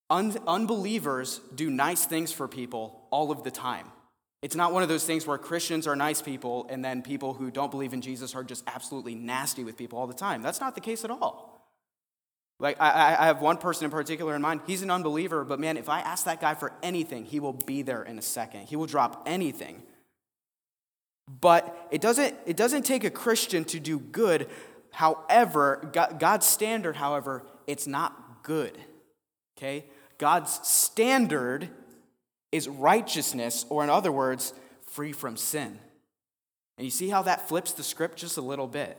Un- 0.09 0.37
unbelievers 0.47 1.41
do 1.53 1.69
nice 1.69 2.05
things 2.05 2.31
for 2.31 2.47
people 2.47 3.07
all 3.11 3.31
of 3.31 3.43
the 3.43 3.51
time. 3.51 3.87
It's 4.41 4.55
not 4.55 4.73
one 4.73 4.83
of 4.83 4.89
those 4.89 5.05
things 5.05 5.25
where 5.25 5.37
Christians 5.37 5.87
are 5.87 5.95
nice 5.95 6.21
people 6.21 6.67
and 6.69 6.85
then 6.85 7.01
people 7.01 7.33
who 7.33 7.49
don't 7.49 7.71
believe 7.71 7.93
in 7.93 8.01
Jesus 8.01 8.35
are 8.35 8.43
just 8.43 8.63
absolutely 8.67 9.15
nasty 9.15 9.63
with 9.63 9.75
people 9.75 9.97
all 9.97 10.05
the 10.05 10.13
time. 10.13 10.43
That's 10.43 10.59
not 10.59 10.75
the 10.75 10.81
case 10.81 11.03
at 11.03 11.09
all. 11.09 11.51
Like, 12.59 12.79
I, 12.79 13.17
I 13.19 13.25
have 13.25 13.41
one 13.41 13.57
person 13.57 13.85
in 13.85 13.91
particular 13.91 14.35
in 14.35 14.41
mind. 14.41 14.61
He's 14.65 14.81
an 14.81 14.91
unbeliever, 14.91 15.43
but 15.43 15.59
man, 15.59 15.77
if 15.77 15.89
I 15.89 15.99
ask 15.99 16.25
that 16.25 16.39
guy 16.39 16.53
for 16.53 16.71
anything, 16.83 17.25
he 17.25 17.39
will 17.39 17.53
be 17.53 17.81
there 17.81 18.03
in 18.03 18.17
a 18.17 18.21
second. 18.21 18.67
He 18.67 18.75
will 18.75 18.85
drop 18.85 19.23
anything. 19.25 19.81
But 21.27 21.87
it 21.91 21.99
doesn't, 21.99 22.35
it 22.45 22.55
doesn't 22.55 22.83
take 22.83 23.03
a 23.03 23.09
Christian 23.09 23.65
to 23.65 23.79
do 23.79 23.99
good. 23.99 24.47
However, 24.95 25.91
God's 25.91 26.45
standard, 26.45 26.95
however, 26.95 27.43
it's 27.67 27.85
not 27.85 28.43
good. 28.43 28.77
Okay? 29.57 29.83
God's 30.17 30.65
standard 30.65 31.67
is 32.53 32.69
righteousness, 32.69 33.65
or 33.67 33.83
in 33.83 33.89
other 33.89 34.11
words, 34.13 34.53
free 34.87 35.11
from 35.11 35.35
sin. 35.35 35.79
And 36.77 36.85
you 36.85 36.91
see 36.91 37.09
how 37.09 37.23
that 37.23 37.49
flips 37.49 37.73
the 37.73 37.83
script 37.83 38.19
just 38.19 38.37
a 38.37 38.41
little 38.41 38.69
bit? 38.69 38.97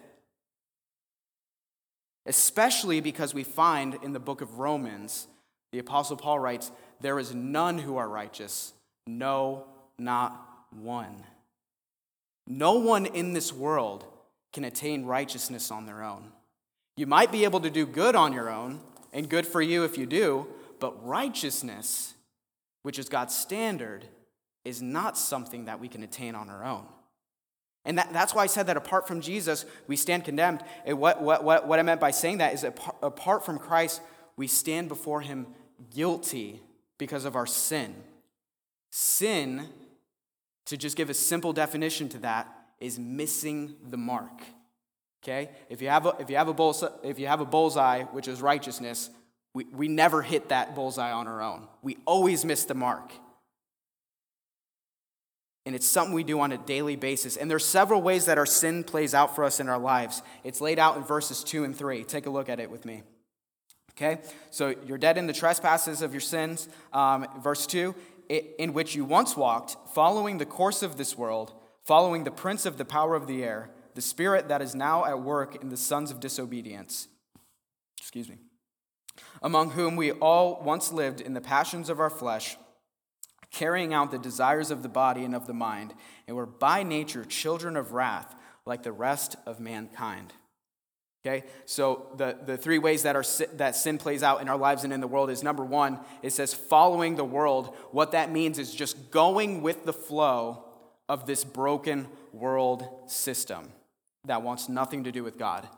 Especially 2.27 3.01
because 3.01 3.33
we 3.33 3.43
find 3.43 3.97
in 4.03 4.13
the 4.13 4.21
book 4.21 4.43
of 4.43 4.59
Romans, 4.59 5.29
the 5.73 5.79
Apostle 5.79 6.19
Paul 6.19 6.39
writes, 6.39 6.71
There 7.01 7.19
is 7.19 7.35
none 7.35 7.79
who 7.79 7.97
are 7.97 8.09
righteous, 8.09 8.75
no, 9.07 9.65
not 9.99 10.47
one. 10.73 11.25
No 12.47 12.75
one 12.75 13.07
in 13.07 13.33
this 13.33 13.51
world 13.51 14.05
can 14.57 14.65
attain 14.65 15.05
righteousness 15.05 15.71
on 15.71 15.87
their 15.87 16.03
own. 16.03 16.33
You 16.97 17.07
might 17.07 17.31
be 17.31 17.45
able 17.45 17.61
to 17.61 17.71
do 17.71 17.87
good 17.87 18.17
on 18.17 18.33
your 18.33 18.51
own, 18.51 18.81
and 19.13 19.29
good 19.29 19.47
for 19.47 19.63
you 19.63 19.85
if 19.85 19.97
you 19.97 20.07
do, 20.07 20.49
but 20.81 21.07
righteousness 21.07 22.15
which 22.87 23.01
is 23.01 23.09
God's 23.09 23.35
standard, 23.35 24.05
is 24.65 24.81
not 24.81 25.19
something 25.19 25.65
that 25.65 25.81
we 25.81 25.89
can 25.89 26.05
attain 26.05 26.37
on 26.37 26.49
our 26.49 26.65
own. 26.65 26.85
And 27.85 27.99
that, 27.99 28.13
that's 28.13 28.33
why 28.33 28.45
I 28.45 28.47
said 28.47 28.69
that 28.69 28.77
apart 28.77 29.09
from 29.09 29.21
Jesus, 29.21 29.67
we 29.89 29.97
stand 29.97 30.25
condemned. 30.25 30.63
And 30.85 31.01
what, 31.01 31.21
what, 31.21 31.43
what, 31.43 31.67
what 31.67 31.81
I 31.81 31.83
meant 31.83 32.01
by 32.01 32.13
saying 32.13 32.39
that 32.39 32.55
is 32.55 32.63
apart, 32.63 32.97
apart 33.03 33.45
from 33.45 33.59
Christ, 33.59 34.01
we 34.37 34.47
stand 34.47 34.89
before 34.89 35.21
him 35.21 35.49
guilty 35.93 36.63
because 36.97 37.25
of 37.25 37.35
our 37.35 37.45
sin. 37.45 37.93
Sin, 38.93 39.69
to 40.67 40.77
just 40.77 40.97
give 40.97 41.11
a 41.11 41.15
simple 41.15 41.53
definition 41.53 42.09
to 42.11 42.19
that, 42.19 42.56
is 42.81 42.99
missing 42.99 43.77
the 43.89 43.97
mark. 43.97 44.43
Okay? 45.23 45.51
If 45.69 45.83
you 45.83 45.89
have 45.89 46.07
a, 46.07 46.17
if 46.21 46.31
you 46.31 46.37
have 46.37 46.49
a, 46.49 46.55
bullseye, 46.55 46.89
if 47.03 47.19
you 47.19 47.27
have 47.27 47.41
a 47.41 47.45
bullseye, 47.45 48.05
which 48.05 48.29
is 48.29 48.41
righteousness, 48.41 49.11
we, 49.55 49.65
we 49.65 49.89
never 49.89 50.23
hit 50.23 50.51
that 50.51 50.75
bullseye 50.75 51.13
on 51.13 51.27
our 51.27 51.43
own. 51.43 51.67
We 51.83 51.99
always 52.05 52.45
miss 52.45 52.65
the 52.65 52.75
mark. 52.75 53.13
And 55.65 55.75
it's 55.75 55.87
something 55.87 56.15
we 56.15 56.23
do 56.23 56.39
on 56.41 56.53
a 56.53 56.59
daily 56.59 56.95
basis. 56.95 57.37
And 57.37 57.51
there's 57.51 57.65
several 57.65 58.01
ways 58.01 58.27
that 58.27 58.39
our 58.39 58.47
sin 58.47 58.85
plays 58.85 59.15
out 59.15 59.35
for 59.35 59.43
us 59.43 59.59
in 59.59 59.69
our 59.69 59.79
lives. 59.79 60.23
It's 60.45 60.61
laid 60.61 60.79
out 60.79 60.97
in 60.97 61.03
verses 61.03 61.43
2 61.43 61.65
and 61.65 61.75
3. 61.75 62.05
Take 62.05 62.27
a 62.27 62.31
look 62.31 62.49
at 62.49 62.61
it 62.61 62.71
with 62.71 62.85
me. 62.85 63.03
Okay? 63.93 64.21
So 64.51 64.75
you're 64.87 64.99
dead 64.99 65.19
in 65.19 65.27
the 65.27 65.33
trespasses 65.33 66.03
of 66.03 66.13
your 66.13 66.21
sins. 66.21 66.69
Um, 66.93 67.27
verse 67.41 67.67
2 67.67 67.95
in 68.29 68.73
which 68.73 68.95
you 68.95 69.05
once 69.05 69.37
walked, 69.37 69.77
following 69.95 70.39
the 70.39 70.47
course 70.47 70.83
of 70.83 70.97
this 70.97 71.17
world, 71.17 71.53
following 71.87 72.25
the 72.25 72.31
prince 72.31 72.67
of 72.67 72.77
the 72.77 72.85
power 72.85 73.15
of 73.15 73.27
the 73.27 73.43
air, 73.43 73.71
the 73.95 74.03
spirit 74.03 74.49
that 74.49 74.61
is 74.61 74.75
now 74.75 75.05
at 75.05 75.21
work 75.21 75.63
in 75.63 75.71
the 75.71 75.77
sons 75.77 76.11
of 76.11 76.21
disobedience. 76.21 77.09
Excuse 77.99 78.29
me 78.29 78.37
among 79.43 79.71
whom 79.71 79.97
we 79.97 80.13
all 80.13 80.61
once 80.63 80.93
lived 80.93 81.21
in 81.21 81.35
the 81.35 81.41
passions 81.41 81.89
of 81.89 82.01
our 82.01 82.11
flesh, 82.11 82.57
carrying 83.51 83.95
out 83.95 84.11
the 84.11 84.19
desires 84.19 84.71
of 84.71 84.83
the 84.83 84.89
body 84.89 85.25
and 85.25 85.35
of 85.35 85.47
the 85.47 85.55
mind, 85.55 85.95
and 86.27 86.37
were 86.37 86.47
by 86.47 86.83
nature 86.83 87.25
children 87.25 87.77
of 87.77 87.93
wrath, 87.93 88.35
like 88.65 88.83
the 88.83 88.93
rest 88.93 89.37
of 89.47 89.61
mankind. 89.61 90.33
Okay, 91.25 91.45
so 91.65 92.07
the, 92.17 92.39
the 92.45 92.57
three 92.57 92.79
ways 92.79 93.03
that, 93.03 93.17
our, 93.17 93.25
that 93.55 93.75
sin 93.75 93.99
plays 93.99 94.23
out 94.23 94.41
in 94.41 94.49
our 94.49 94.57
lives 94.57 94.85
and 94.85 94.93
in 94.93 95.01
the 95.01 95.09
world 95.09 95.29
is 95.29 95.43
number 95.43 95.65
one, 95.65 95.99
it 96.23 96.33
says 96.33 96.55
following 96.55 97.17
the 97.17 97.25
world. 97.25 97.75
What 97.91 98.13
that 98.13 98.31
means 98.31 98.61
is 98.61 98.73
just 98.73 99.11
going 99.11 99.61
with 99.61 99.85
the 99.85 99.93
flow 99.93 100.66
of 101.09 101.27
this 101.27 101.45
broken 101.45 102.09
world 102.33 102.87
system 103.07 103.69
that 104.25 104.43
wants 104.43 104.69
nothing 104.69 105.05
to 105.05 105.13
do 105.13 105.23
with 105.23 105.39
God 105.39 105.69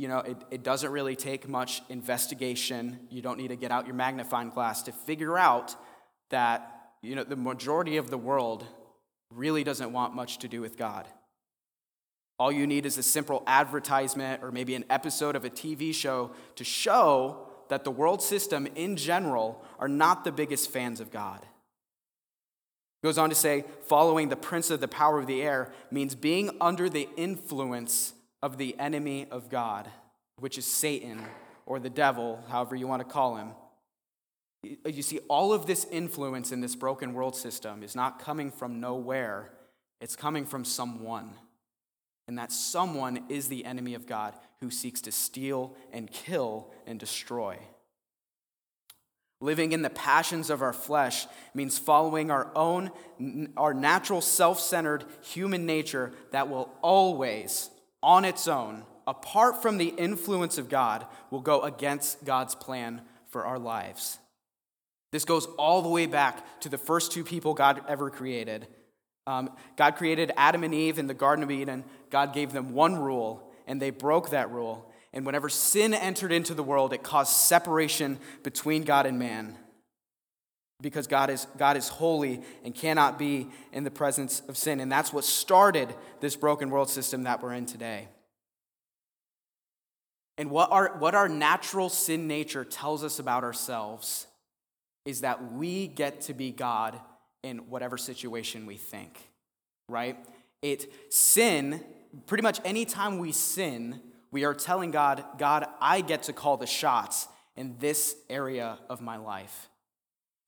you 0.00 0.08
know, 0.08 0.20
it, 0.20 0.38
it 0.50 0.62
doesn't 0.62 0.90
really 0.90 1.14
take 1.14 1.46
much 1.46 1.82
investigation. 1.90 3.00
You 3.10 3.20
don't 3.20 3.36
need 3.36 3.48
to 3.48 3.56
get 3.56 3.70
out 3.70 3.84
your 3.84 3.94
magnifying 3.94 4.48
glass 4.48 4.82
to 4.84 4.92
figure 4.92 5.36
out 5.36 5.76
that, 6.30 6.92
you 7.02 7.14
know, 7.14 7.22
the 7.22 7.36
majority 7.36 7.98
of 7.98 8.08
the 8.08 8.16
world 8.16 8.64
really 9.30 9.62
doesn't 9.62 9.92
want 9.92 10.14
much 10.14 10.38
to 10.38 10.48
do 10.48 10.62
with 10.62 10.78
God. 10.78 11.06
All 12.38 12.50
you 12.50 12.66
need 12.66 12.86
is 12.86 12.96
a 12.96 13.02
simple 13.02 13.42
advertisement 13.46 14.42
or 14.42 14.50
maybe 14.50 14.74
an 14.74 14.86
episode 14.88 15.36
of 15.36 15.44
a 15.44 15.50
TV 15.50 15.94
show 15.94 16.30
to 16.56 16.64
show 16.64 17.46
that 17.68 17.84
the 17.84 17.90
world 17.90 18.22
system 18.22 18.66
in 18.74 18.96
general 18.96 19.62
are 19.78 19.86
not 19.86 20.24
the 20.24 20.32
biggest 20.32 20.70
fans 20.70 21.00
of 21.00 21.10
God. 21.10 21.44
Goes 23.02 23.16
on 23.16 23.30
to 23.30 23.34
say, 23.34 23.64
following 23.86 24.28
the 24.28 24.36
prince 24.36 24.70
of 24.70 24.80
the 24.80 24.88
power 24.88 25.18
of 25.18 25.26
the 25.26 25.42
air 25.42 25.72
means 25.90 26.14
being 26.14 26.50
under 26.60 26.88
the 26.88 27.08
influence 27.16 28.12
of 28.42 28.58
the 28.58 28.78
enemy 28.78 29.26
of 29.30 29.48
God, 29.48 29.88
which 30.36 30.58
is 30.58 30.66
Satan 30.66 31.24
or 31.64 31.78
the 31.78 31.88
devil, 31.90 32.42
however 32.48 32.76
you 32.76 32.86
want 32.86 33.00
to 33.00 33.10
call 33.10 33.36
him. 33.36 33.52
You 34.62 35.02
see, 35.02 35.20
all 35.28 35.54
of 35.54 35.66
this 35.66 35.86
influence 35.90 36.52
in 36.52 36.60
this 36.60 36.76
broken 36.76 37.14
world 37.14 37.34
system 37.34 37.82
is 37.82 37.96
not 37.96 38.18
coming 38.18 38.50
from 38.50 38.80
nowhere, 38.80 39.50
it's 40.00 40.16
coming 40.16 40.44
from 40.44 40.64
someone. 40.64 41.30
And 42.28 42.38
that 42.38 42.52
someone 42.52 43.24
is 43.28 43.48
the 43.48 43.64
enemy 43.64 43.94
of 43.94 44.06
God 44.06 44.34
who 44.60 44.70
seeks 44.70 45.00
to 45.02 45.12
steal 45.12 45.74
and 45.92 46.10
kill 46.10 46.70
and 46.86 47.00
destroy. 47.00 47.58
Living 49.40 49.72
in 49.72 49.80
the 49.80 49.90
passions 49.90 50.50
of 50.50 50.60
our 50.60 50.72
flesh 50.72 51.26
means 51.54 51.78
following 51.78 52.30
our 52.30 52.50
own, 52.54 52.90
our 53.56 53.72
natural 53.72 54.20
self 54.20 54.60
centered 54.60 55.04
human 55.22 55.64
nature 55.64 56.12
that 56.30 56.50
will 56.50 56.68
always, 56.82 57.70
on 58.02 58.26
its 58.26 58.46
own, 58.46 58.84
apart 59.06 59.62
from 59.62 59.78
the 59.78 59.88
influence 59.88 60.58
of 60.58 60.68
God, 60.68 61.06
will 61.30 61.40
go 61.40 61.62
against 61.62 62.24
God's 62.24 62.54
plan 62.54 63.00
for 63.28 63.46
our 63.46 63.58
lives. 63.58 64.18
This 65.10 65.24
goes 65.24 65.46
all 65.58 65.80
the 65.80 65.88
way 65.88 66.06
back 66.06 66.60
to 66.60 66.68
the 66.68 66.78
first 66.78 67.10
two 67.10 67.24
people 67.24 67.54
God 67.54 67.82
ever 67.88 68.10
created. 68.10 68.68
Um, 69.26 69.50
God 69.76 69.96
created 69.96 70.32
Adam 70.36 70.64
and 70.64 70.74
Eve 70.74 70.98
in 70.98 71.06
the 71.06 71.14
Garden 71.14 71.42
of 71.42 71.50
Eden. 71.50 71.84
God 72.10 72.34
gave 72.34 72.52
them 72.52 72.74
one 72.74 72.96
rule, 72.96 73.50
and 73.66 73.80
they 73.80 73.90
broke 73.90 74.30
that 74.30 74.50
rule. 74.50 74.89
And 75.12 75.26
whenever 75.26 75.48
sin 75.48 75.92
entered 75.92 76.32
into 76.32 76.54
the 76.54 76.62
world, 76.62 76.92
it 76.92 77.02
caused 77.02 77.32
separation 77.32 78.18
between 78.42 78.84
God 78.84 79.06
and 79.06 79.18
man. 79.18 79.56
because 80.82 81.06
God 81.06 81.30
is, 81.30 81.46
God 81.56 81.76
is 81.76 81.88
holy 81.88 82.42
and 82.64 82.74
cannot 82.74 83.18
be 83.18 83.48
in 83.72 83.84
the 83.84 83.90
presence 83.90 84.42
of 84.48 84.56
sin. 84.56 84.80
And 84.80 84.90
that's 84.90 85.12
what 85.12 85.24
started 85.24 85.94
this 86.20 86.36
broken 86.36 86.70
world 86.70 86.88
system 86.88 87.24
that 87.24 87.42
we're 87.42 87.52
in 87.54 87.66
today. 87.66 88.08
And 90.38 90.50
what 90.50 90.70
our, 90.70 90.96
what 90.98 91.14
our 91.14 91.28
natural 91.28 91.88
sin 91.90 92.26
nature 92.26 92.64
tells 92.64 93.04
us 93.04 93.18
about 93.18 93.44
ourselves 93.44 94.26
is 95.04 95.20
that 95.20 95.52
we 95.52 95.86
get 95.86 96.22
to 96.22 96.34
be 96.34 96.50
God 96.50 96.98
in 97.42 97.58
whatever 97.70 97.98
situation 97.98 98.66
we 98.66 98.76
think, 98.76 99.18
right? 99.88 100.16
It 100.62 101.12
sin, 101.12 101.82
pretty 102.26 102.42
much 102.42 102.60
anytime 102.64 103.18
we 103.18 103.32
sin, 103.32 104.00
we 104.30 104.44
are 104.44 104.54
telling 104.54 104.90
God, 104.90 105.24
God, 105.38 105.66
I 105.80 106.00
get 106.00 106.24
to 106.24 106.32
call 106.32 106.56
the 106.56 106.66
shots 106.66 107.28
in 107.56 107.76
this 107.78 108.14
area 108.28 108.78
of 108.88 109.00
my 109.00 109.16
life. 109.16 109.68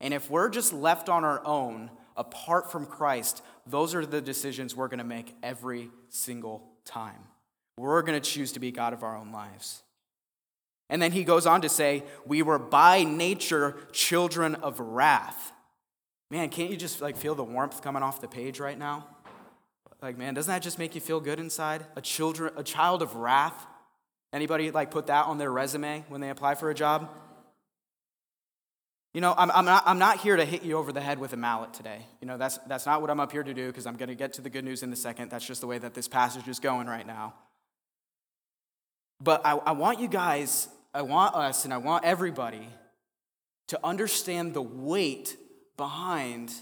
And 0.01 0.15
if 0.15 0.31
we're 0.31 0.49
just 0.49 0.73
left 0.73 1.09
on 1.09 1.25
our 1.25 1.45
own, 1.47 1.91
apart 2.17 2.71
from 2.71 2.87
Christ, 2.87 3.43
those 3.67 3.95
are 3.95 4.05
the 4.05 4.21
decisions 4.21 4.75
we're 4.75 4.89
going 4.89 4.99
to 4.99 5.05
make 5.05 5.35
every 5.43 5.91
single 6.09 6.65
time. 6.85 7.25
We're 7.77 8.03
going 8.03 8.21
to 8.21 8.31
choose 8.31 8.53
to 8.53 8.61
be 8.61 8.71
God 8.71 8.93
of 8.93 9.03
our 9.03 9.17
own 9.17 9.33
lives. 9.33 9.83
And 10.91 11.01
then 11.01 11.13
he 11.13 11.25
goes 11.25 11.47
on 11.47 11.63
to 11.63 11.69
say, 11.69 12.05
We 12.27 12.43
were 12.43 12.59
by 12.59 13.03
nature 13.05 13.77
children 13.93 14.57
of 14.57 14.79
wrath. 14.79 15.53
Man, 16.31 16.49
can't 16.51 16.71
you 16.71 16.77
just 16.77 17.01
like 17.01 17.17
feel 17.17 17.35
the 17.35 17.45
warmth 17.45 17.83
coming 17.83 18.03
off 18.03 18.21
the 18.21 18.29
page 18.29 18.61
right 18.61 18.79
now? 18.79 19.07
Like, 20.03 20.19
man, 20.19 20.35
doesn't 20.35 20.53
that 20.53 20.63
just 20.63 20.79
make 20.79 20.95
you 20.95 21.01
feel 21.01 21.21
good 21.21 21.39
inside? 21.39 21.87
A 21.95 22.01
children, 22.01 22.53
a 22.57 22.63
child 22.63 23.03
of 23.03 23.15
wrath. 23.15 23.67
Anybody 24.33 24.71
like 24.71 24.91
put 24.91 25.09
that 25.09 25.27
on 25.27 25.39
their 25.39 25.53
resume 25.53 26.05
when 26.09 26.21
they 26.21 26.31
apply 26.31 26.55
for 26.55 26.71
a 26.71 26.75
job? 26.75 27.09
You 29.15 29.21
know, 29.21 29.35
I'm, 29.37 29.51
I'm, 29.51 29.67
not, 29.67 29.83
I'm 29.85 29.99
not 29.99 30.21
here 30.21 30.37
to 30.37 30.45
hit 30.45 30.63
you 30.63 30.79
over 30.79 30.91
the 30.91 31.01
head 31.03 31.19
with 31.19 31.35
a 31.35 31.37
mallet 31.37 31.75
today. 31.75 32.07
You 32.23 32.27
know, 32.27 32.39
that's, 32.39 32.57
that's 32.67 32.87
not 32.87 33.03
what 33.03 33.11
I'm 33.11 33.21
up 33.21 33.31
here 33.31 33.43
to 33.43 33.53
do 33.53 33.67
because 33.67 33.87
I'm 33.87 33.97
going 33.97 34.09
to 34.09 34.15
get 34.15 34.33
to 34.35 34.43
the 34.43 34.49
good 34.49 34.65
news 34.65 34.83
in 34.83 34.91
a 34.91 34.97
second. 34.97 35.31
That's 35.31 35.47
just 35.47 35.61
the 35.61 35.67
way 35.67 35.77
that 35.77 35.93
this 35.93 36.09
passage 36.09 36.49
is 36.49 36.59
going 36.59 36.87
right 36.87 37.07
now. 37.07 37.35
But 39.21 39.45
I, 39.45 39.53
I 39.53 39.73
want 39.73 40.01
you 40.01 40.09
guys, 40.09 40.69
I 40.95 41.03
want 41.03 41.35
us, 41.35 41.67
and 41.67 41.75
I 41.75 41.77
want 41.77 42.05
everybody 42.05 42.67
to 43.69 43.79
understand 43.85 44.55
the 44.55 44.63
weight 44.63 45.37
behind 45.77 46.53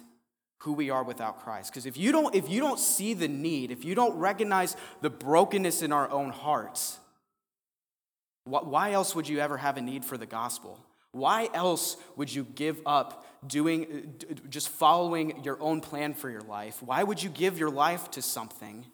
who 0.58 0.72
we 0.72 0.90
are 0.90 1.04
without 1.04 1.42
Christ. 1.42 1.70
Because 1.70 1.86
if 1.86 1.96
you 1.96 2.10
don't, 2.10 2.34
if 2.34 2.50
you 2.50 2.60
don't 2.60 2.78
see 2.78 3.14
the 3.14 3.28
need, 3.28 3.70
if 3.70 3.84
you 3.84 3.94
don't 3.94 4.18
recognize 4.18 4.76
the 5.00 5.08
brokenness 5.08 5.82
in 5.82 5.92
our 5.92 6.10
own 6.10 6.30
hearts, 6.30 6.98
why 8.44 8.92
else 8.92 9.14
would 9.14 9.28
you 9.28 9.38
ever 9.38 9.56
have 9.56 9.76
a 9.76 9.80
need 9.80 10.04
for 10.04 10.16
the 10.16 10.26
gospel? 10.26 10.78
Why 11.12 11.48
else 11.52 11.96
would 12.16 12.32
you 12.32 12.44
give 12.44 12.80
up 12.86 13.26
doing 13.46 14.14
just 14.48 14.68
following 14.68 15.42
your 15.44 15.60
own 15.60 15.80
plan 15.80 16.14
for 16.14 16.30
your 16.30 16.42
life? 16.42 16.82
Why 16.82 17.02
would 17.02 17.22
you 17.22 17.30
give 17.30 17.58
your 17.58 17.70
life 17.70 18.10
to 18.12 18.22
something 18.22 18.86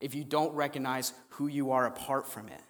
if 0.00 0.14
you 0.14 0.24
don't 0.24 0.54
recognize 0.54 1.12
who 1.30 1.46
you 1.48 1.72
are 1.72 1.86
apart 1.86 2.28
from 2.28 2.48
it? 2.48 2.62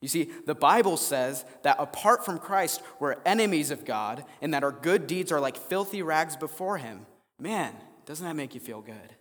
You 0.00 0.08
see, 0.08 0.30
the 0.46 0.54
Bible 0.54 0.96
says 0.96 1.44
that 1.62 1.76
apart 1.78 2.24
from 2.24 2.38
Christ, 2.38 2.82
we're 3.00 3.16
enemies 3.26 3.70
of 3.70 3.84
God 3.84 4.24
and 4.40 4.54
that 4.54 4.62
our 4.62 4.70
good 4.70 5.06
deeds 5.06 5.32
are 5.32 5.40
like 5.40 5.56
filthy 5.56 6.02
rags 6.02 6.36
before 6.36 6.78
Him. 6.78 7.06
Man, 7.40 7.74
doesn't 8.06 8.24
that 8.24 8.36
make 8.36 8.54
you 8.54 8.60
feel 8.60 8.80
good? 8.80 9.14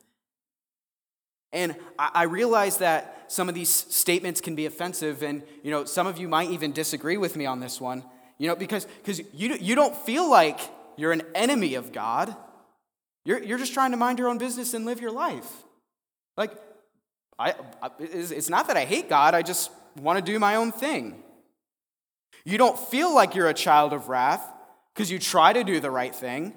And 1.54 1.76
I 1.98 2.24
realize 2.24 2.78
that 2.80 3.26
some 3.28 3.48
of 3.48 3.56
these 3.56 3.70
statements 3.70 4.42
can 4.42 4.56
be 4.56 4.66
offensive, 4.66 5.24
and 5.24 5.44
you 5.64 5.72
know, 5.72 5.86
some 5.86 6.06
of 6.06 6.18
you 6.18 6.28
might 6.28 6.52
even 6.52 6.74
disagree 6.74 7.18
with 7.18 7.36
me 7.36 7.46
on 7.46 7.60
this 7.60 7.80
one, 7.80 8.04
you 8.38 8.48
know, 8.48 8.56
because 8.56 8.86
because 8.86 9.20
you, 9.34 9.56
you 9.60 9.76
don't 9.76 9.96
feel 9.96 10.30
like 10.30 10.60
you're 10.98 11.14
an 11.14 11.24
enemy 11.36 11.76
of 11.76 11.94
God. 11.94 12.36
You're, 13.24 13.44
you're 13.44 13.58
just 13.58 13.74
trying 13.74 13.92
to 13.92 13.98
mind 13.98 14.20
your 14.20 14.30
own 14.30 14.38
business 14.38 14.74
and 14.74 14.86
live 14.86 15.02
your 15.02 15.12
life. 15.12 15.50
Like, 16.38 16.52
I, 17.38 17.54
it's 18.00 18.50
not 18.50 18.68
that 18.68 18.78
I 18.78 18.86
hate 18.86 19.10
God, 19.10 19.34
I 19.34 19.42
just 19.42 19.72
want 20.00 20.18
to 20.18 20.32
do 20.32 20.40
my 20.40 20.56
own 20.56 20.72
thing. 20.72 21.24
You 22.46 22.58
don't 22.58 22.80
feel 22.80 23.14
like 23.14 23.36
you're 23.36 23.50
a 23.50 23.54
child 23.54 23.94
of 23.94 24.10
wrath 24.10 24.46
because 24.94 25.12
you 25.12 25.20
try 25.20 25.54
to 25.54 25.64
do 25.64 25.80
the 25.80 25.92
right 25.92 26.16
thing. 26.16 26.54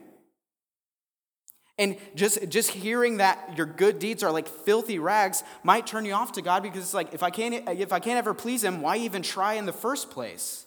And 1.80 1.96
just, 2.14 2.46
just 2.50 2.70
hearing 2.72 3.16
that 3.16 3.54
your 3.56 3.64
good 3.64 3.98
deeds 3.98 4.22
are 4.22 4.30
like 4.30 4.46
filthy 4.46 4.98
rags 4.98 5.42
might 5.62 5.86
turn 5.86 6.04
you 6.04 6.12
off 6.12 6.32
to 6.32 6.42
God 6.42 6.62
because 6.62 6.82
it's 6.82 6.92
like, 6.92 7.14
if 7.14 7.22
I 7.22 7.30
can't, 7.30 7.66
if 7.70 7.90
I 7.90 8.00
can't 8.00 8.18
ever 8.18 8.34
please 8.34 8.62
Him, 8.62 8.82
why 8.82 8.98
even 8.98 9.22
try 9.22 9.54
in 9.54 9.64
the 9.64 9.72
first 9.72 10.10
place? 10.10 10.66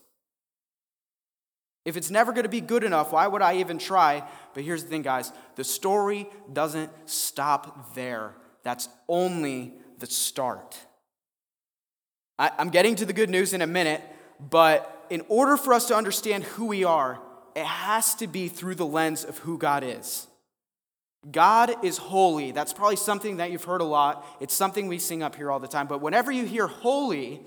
If 1.86 1.98
it's 1.98 2.10
never 2.10 2.32
going 2.32 2.46
to 2.46 2.50
be 2.50 2.62
good 2.62 2.84
enough, 2.84 3.12
why 3.12 3.28
would 3.28 3.44
I 3.44 3.58
even 3.58 3.78
try? 3.78 4.28
But 4.56 4.64
here's 4.64 4.84
the 4.84 4.90
thing, 4.90 5.04
guys 5.04 5.32
the 5.56 5.64
story 5.64 6.28
doesn't 6.52 6.90
stop 7.06 7.94
there. 7.94 8.34
That's 8.64 8.90
only 9.08 9.74
the 10.00 10.08
start. 10.08 10.80
I, 12.40 12.50
I'm 12.58 12.72
getting 12.72 12.96
to 12.96 13.06
the 13.06 13.14
good 13.14 13.30
news 13.30 13.54
in 13.54 13.62
a 13.62 13.68
minute, 13.68 14.02
but 14.40 15.06
in 15.12 15.22
order 15.28 15.58
for 15.58 15.76
us 15.76 15.90
to 15.90 15.96
understand 15.96 16.44
who 16.44 16.66
we 16.66 16.84
are, 16.84 17.20
it 17.56 17.66
has 17.66 18.16
to 18.16 18.26
be 18.26 18.48
through 18.48 18.76
the 18.76 18.86
lens 18.88 19.24
of 19.24 19.38
who 19.38 19.60
God 19.60 19.84
is. 19.84 20.26
God 21.32 21.84
is 21.84 21.98
holy. 21.98 22.52
That's 22.52 22.74
probably 22.74 22.98
something 22.98 23.38
that 23.38 23.52
you've 23.52 23.64
heard 23.64 23.82
a 23.82 23.86
lot. 23.86 24.26
It's 24.40 24.54
something 24.54 24.88
we 24.88 25.00
sing 25.00 25.24
up 25.24 25.36
here 25.36 25.52
all 25.52 25.60
the 25.60 25.68
time. 25.68 25.88
But 25.88 26.02
whenever 26.02 26.32
you 26.32 26.46
hear 26.46 26.68
holy, 26.68 27.42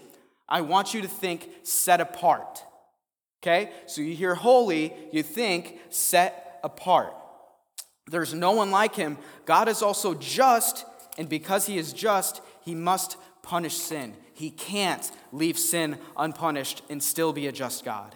I 0.48 0.62
want 0.62 0.94
you 0.94 1.02
to 1.02 1.08
think 1.08 1.50
set 1.62 2.00
apart. 2.00 2.62
Okay? 3.42 3.70
So 3.86 4.00
you 4.00 4.14
hear 4.14 4.34
holy, 4.34 4.94
you 5.12 5.22
think 5.22 5.78
set 5.90 6.58
apart. 6.64 7.14
There's 8.06 8.32
no 8.32 8.52
one 8.52 8.70
like 8.70 8.94
him. 8.94 9.18
God 9.44 9.68
is 9.68 9.82
also 9.82 10.14
just, 10.14 10.86
and 11.18 11.28
because 11.28 11.66
he 11.66 11.76
is 11.76 11.92
just, 11.92 12.40
he 12.64 12.74
must 12.74 13.16
punish 13.42 13.74
sin. 13.74 14.14
He 14.32 14.50
can't 14.50 15.10
leave 15.32 15.58
sin 15.58 15.98
unpunished 16.16 16.82
and 16.88 17.02
still 17.02 17.32
be 17.32 17.46
a 17.46 17.52
just 17.52 17.84
God. 17.84 18.14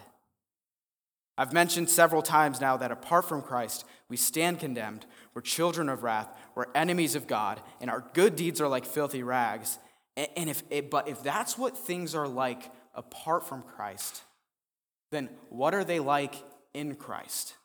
I've 1.37 1.53
mentioned 1.53 1.89
several 1.89 2.21
times 2.21 2.61
now 2.61 2.77
that 2.77 2.91
apart 2.91 3.27
from 3.27 3.41
Christ, 3.41 3.85
we 4.11 4.17
stand 4.17 4.59
condemned, 4.59 5.05
we're 5.33 5.41
children 5.41 5.87
of 5.87 6.03
wrath, 6.03 6.27
we're 6.53 6.65
enemies 6.75 7.15
of 7.15 7.27
God, 7.27 7.61
and 7.79 7.89
our 7.89 8.03
good 8.13 8.35
deeds 8.35 8.59
are 8.59 8.67
like 8.67 8.85
filthy 8.85 9.23
rags. 9.23 9.79
And 10.17 10.49
if, 10.49 10.63
eh, 10.69 10.81
but 10.81 11.07
if 11.07 11.23
that's 11.23 11.57
what 11.57 11.77
things 11.77 12.13
are 12.13 12.27
like 12.27 12.69
apart 12.93 13.47
from 13.47 13.61
Christ, 13.61 14.23
then 15.11 15.29
what 15.47 15.73
are 15.73 15.85
they 15.85 15.99
like 15.99 16.35
in 16.73 16.95
Christ? 16.95 17.55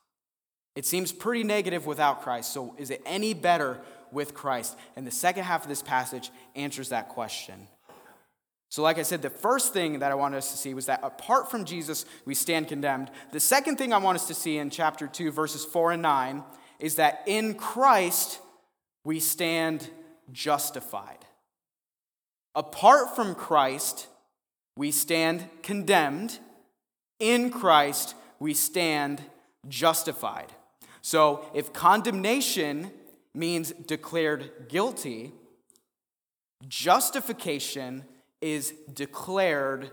It 0.73 0.85
seems 0.85 1.11
pretty 1.11 1.43
negative 1.43 1.85
without 1.85 2.21
Christ, 2.21 2.53
so 2.53 2.73
is 2.77 2.91
it 2.91 3.01
any 3.05 3.33
better 3.33 3.81
with 4.13 4.33
Christ? 4.33 4.77
And 4.95 5.05
the 5.05 5.11
second 5.11 5.43
half 5.43 5.63
of 5.63 5.67
this 5.69 5.81
passage 5.81 6.31
answers 6.55 6.89
that 6.89 7.09
question. 7.09 7.67
So, 8.69 8.83
like 8.83 8.97
I 8.97 9.03
said, 9.03 9.21
the 9.21 9.29
first 9.29 9.71
thing 9.71 9.99
that 9.99 10.11
I 10.11 10.15
wanted 10.15 10.37
us 10.37 10.51
to 10.51 10.57
see 10.57 10.73
was 10.73 10.87
that 10.87 10.99
apart 11.01 11.49
from 11.49 11.63
Jesus, 11.63 12.05
we 12.25 12.35
stand 12.35 12.67
condemned. 12.67 13.09
The 13.31 13.39
second 13.39 13.77
thing 13.77 13.93
I 13.93 13.97
want 13.97 14.17
us 14.17 14.27
to 14.27 14.33
see 14.33 14.57
in 14.57 14.69
chapter 14.69 15.07
2, 15.07 15.31
verses 15.31 15.63
4 15.63 15.93
and 15.93 16.01
9, 16.01 16.43
is 16.79 16.95
that 16.95 17.23
in 17.25 17.55
Christ, 17.55 18.39
we 19.05 19.19
stand 19.19 19.89
justified. 20.33 21.25
Apart 22.55 23.15
from 23.15 23.35
Christ, 23.35 24.07
we 24.75 24.91
stand 24.91 25.47
condemned. 25.63 26.39
In 27.19 27.49
Christ, 27.49 28.15
we 28.39 28.53
stand 28.53 29.23
justified. 29.69 30.51
So, 31.01 31.49
if 31.53 31.71
condemnation 31.71 32.91
means 33.33 33.71
declared 33.71 34.65
guilty, 34.67 35.31
justification 36.67 38.03
is 38.41 38.73
declared 38.93 39.91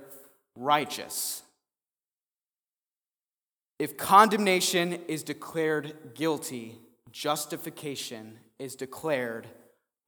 righteous. 0.56 1.42
If 3.78 3.96
condemnation 3.96 5.00
is 5.08 5.22
declared 5.22 6.12
guilty, 6.14 6.78
justification 7.10 8.38
is 8.58 8.76
declared 8.76 9.48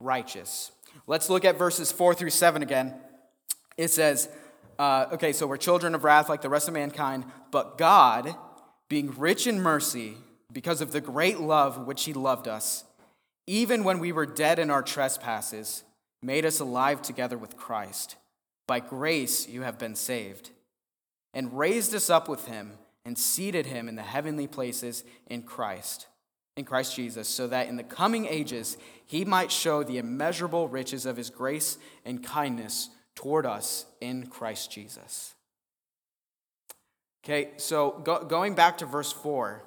righteous. 0.00 0.72
Let's 1.06 1.28
look 1.28 1.44
at 1.44 1.58
verses 1.58 1.90
4 1.92 2.14
through 2.14 2.30
7 2.30 2.62
again. 2.62 2.94
It 3.76 3.90
says, 3.90 4.28
uh, 4.78 5.06
okay, 5.12 5.32
so 5.32 5.46
we're 5.46 5.56
children 5.56 5.94
of 5.94 6.04
wrath 6.04 6.28
like 6.28 6.42
the 6.42 6.48
rest 6.48 6.68
of 6.68 6.74
mankind, 6.74 7.24
but 7.50 7.78
God, 7.78 8.34
being 8.88 9.12
rich 9.16 9.46
in 9.46 9.60
mercy, 9.60 10.14
because 10.52 10.80
of 10.80 10.92
the 10.92 11.00
great 11.00 11.40
love 11.40 11.86
which 11.86 12.04
He 12.04 12.12
loved 12.12 12.46
us, 12.46 12.84
even 13.46 13.84
when 13.84 13.98
we 13.98 14.12
were 14.12 14.26
dead 14.26 14.58
in 14.58 14.70
our 14.70 14.82
trespasses, 14.82 15.84
made 16.22 16.44
us 16.44 16.60
alive 16.60 17.02
together 17.02 17.38
with 17.38 17.56
Christ. 17.56 18.16
By 18.66 18.80
grace 18.80 19.48
you 19.48 19.62
have 19.62 19.78
been 19.78 19.94
saved, 19.94 20.50
and 21.32 21.56
raised 21.56 21.94
us 21.94 22.10
up 22.10 22.28
with 22.28 22.46
him, 22.46 22.72
and 23.04 23.16
seated 23.16 23.66
him 23.66 23.88
in 23.88 23.94
the 23.94 24.02
heavenly 24.02 24.48
places 24.48 25.04
in 25.28 25.42
Christ, 25.42 26.08
in 26.56 26.64
Christ 26.64 26.96
Jesus, 26.96 27.28
so 27.28 27.46
that 27.46 27.68
in 27.68 27.76
the 27.76 27.84
coming 27.84 28.26
ages 28.26 28.76
he 29.04 29.24
might 29.24 29.52
show 29.52 29.84
the 29.84 29.98
immeasurable 29.98 30.66
riches 30.66 31.06
of 31.06 31.16
his 31.16 31.30
grace 31.30 31.78
and 32.04 32.24
kindness 32.24 32.90
toward 33.14 33.46
us 33.46 33.86
in 34.00 34.26
Christ 34.26 34.72
Jesus. 34.72 35.34
Okay, 37.24 37.50
so 37.56 38.00
go, 38.04 38.24
going 38.24 38.54
back 38.54 38.78
to 38.78 38.86
verse 38.86 39.12
4. 39.12 39.62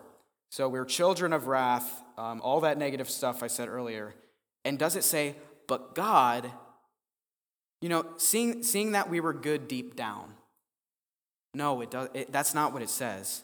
So 0.50 0.68
we're 0.68 0.86
children 0.86 1.34
of 1.34 1.48
wrath, 1.48 2.02
um, 2.18 2.42
all 2.42 2.62
that 2.62 2.78
negative 2.78 3.10
stuff 3.10 3.44
I 3.44 3.48
said 3.48 3.68
earlier. 3.68 4.16
And 4.66 4.80
does 4.80 4.96
it 4.96 5.04
say, 5.04 5.36
but 5.68 5.94
God, 5.94 6.52
you 7.82 7.90
know, 7.90 8.06
seeing, 8.18 8.64
seeing 8.64 8.94
that 8.94 9.10
we 9.10 9.20
were 9.20 9.34
good 9.34 9.68
deep 9.68 9.96
down? 9.96 10.34
No, 11.54 11.82
it 11.82 11.92
does, 11.92 12.10
it, 12.14 12.32
that's 12.32 12.54
not 12.54 12.74
what 12.74 12.82
it 12.82 12.90
says. 12.90 13.44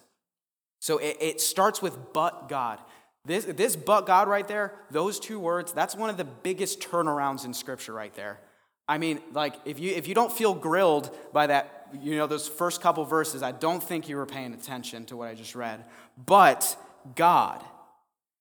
So 0.80 0.98
it, 0.98 1.18
it 1.20 1.42
starts 1.42 1.82
with 1.82 2.14
but 2.14 2.50
God. 2.50 2.80
This, 3.26 3.46
this 3.46 3.76
but 3.76 4.06
God 4.06 4.28
right 4.28 4.48
there, 4.48 4.74
those 4.92 5.20
two 5.20 5.40
words, 5.40 5.74
that's 5.74 5.96
one 5.96 6.10
of 6.10 6.18
the 6.18 6.26
biggest 6.26 6.80
turnarounds 6.80 7.46
in 7.46 7.54
Scripture 7.54 7.94
right 7.94 8.14
there. 8.14 8.40
I 8.88 9.00
mean, 9.00 9.20
like, 9.34 9.56
if 9.66 9.80
you, 9.80 9.94
if 9.94 10.08
you 10.08 10.14
don't 10.14 10.32
feel 10.32 10.54
grilled 10.54 11.16
by 11.34 11.48
that 11.48 11.76
you 12.02 12.18
know, 12.18 12.28
those 12.28 12.48
first 12.48 12.82
couple 12.82 13.04
verses, 13.06 13.44
I 13.44 13.52
don't 13.52 13.82
think 13.82 14.10
you 14.10 14.18
were 14.18 14.26
paying 14.26 14.54
attention 14.54 15.06
to 15.06 15.18
what 15.18 15.30
I 15.30 15.34
just 15.34 15.56
read. 15.56 15.84
But 16.24 16.76
God. 17.16 17.64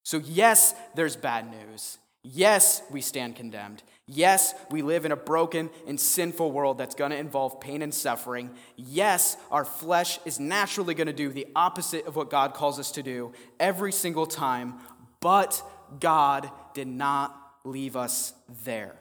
So, 0.03 0.17
yes, 0.17 0.75
there's 0.95 1.15
bad 1.15 1.49
news. 1.49 1.97
Yes, 2.23 2.81
we 2.91 3.01
stand 3.01 3.35
condemned. 3.35 3.83
Yes, 4.07 4.53
we 4.69 4.83
live 4.83 5.05
in 5.05 5.11
a 5.11 5.15
broken 5.15 5.69
and 5.87 5.99
sinful 5.99 6.51
world 6.51 6.77
that's 6.77 6.93
going 6.93 7.11
to 7.11 7.17
involve 7.17 7.59
pain 7.59 7.81
and 7.81 7.93
suffering. 7.93 8.51
Yes, 8.75 9.35
our 9.49 9.65
flesh 9.65 10.19
is 10.25 10.39
naturally 10.39 10.93
going 10.93 11.07
to 11.07 11.13
do 11.13 11.29
the 11.29 11.47
opposite 11.55 12.05
of 12.05 12.15
what 12.15 12.29
God 12.29 12.53
calls 12.53 12.79
us 12.79 12.91
to 12.91 13.03
do 13.03 13.33
every 13.59 13.91
single 13.91 14.27
time, 14.27 14.75
but 15.21 15.61
God 15.99 16.51
did 16.75 16.87
not 16.87 17.35
leave 17.63 17.95
us 17.95 18.33
there. 18.63 18.95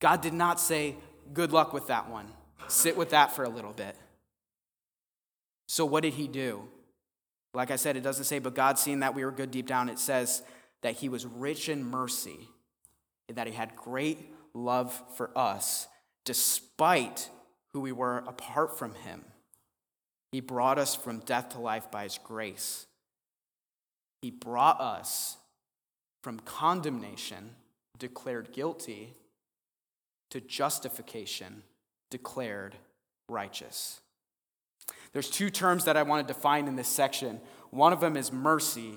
God 0.00 0.20
did 0.20 0.34
not 0.34 0.60
say, 0.60 0.96
Good 1.32 1.52
luck 1.52 1.72
with 1.72 1.86
that 1.86 2.10
one. 2.10 2.26
Sit 2.68 2.96
with 2.96 3.10
that 3.10 3.34
for 3.34 3.44
a 3.44 3.48
little 3.48 3.72
bit. 3.72 3.96
So, 5.66 5.86
what 5.86 6.02
did 6.02 6.12
he 6.14 6.28
do? 6.28 6.68
Like 7.54 7.70
I 7.70 7.76
said, 7.76 7.96
it 7.96 8.02
doesn't 8.02 8.24
say, 8.24 8.38
but 8.38 8.54
God, 8.54 8.78
seeing 8.78 9.00
that 9.00 9.14
we 9.14 9.24
were 9.24 9.30
good 9.30 9.50
deep 9.50 9.66
down, 9.66 9.88
it 9.88 9.98
says 9.98 10.42
that 10.82 10.96
he 10.96 11.08
was 11.08 11.26
rich 11.26 11.68
in 11.68 11.84
mercy, 11.84 12.48
that 13.36 13.46
he 13.46 13.52
had 13.52 13.76
great 13.76 14.32
love 14.54 15.00
for 15.16 15.36
us, 15.36 15.88
despite 16.24 17.30
who 17.72 17.80
we 17.80 17.92
were 17.92 18.18
apart 18.18 18.78
from 18.78 18.94
him. 18.94 19.24
He 20.30 20.40
brought 20.40 20.78
us 20.78 20.94
from 20.94 21.20
death 21.20 21.50
to 21.50 21.60
life 21.60 21.90
by 21.90 22.04
his 22.04 22.18
grace. 22.22 22.86
He 24.22 24.30
brought 24.30 24.80
us 24.80 25.36
from 26.22 26.40
condemnation, 26.40 27.50
declared 27.98 28.52
guilty, 28.52 29.14
to 30.30 30.40
justification, 30.40 31.62
declared 32.10 32.76
righteous. 33.28 34.00
There's 35.12 35.30
two 35.30 35.50
terms 35.50 35.84
that 35.84 35.96
I 35.96 36.02
want 36.02 36.26
to 36.26 36.34
define 36.34 36.66
in 36.66 36.76
this 36.76 36.88
section. 36.88 37.40
One 37.70 37.92
of 37.92 38.00
them 38.00 38.16
is 38.16 38.32
mercy, 38.32 38.94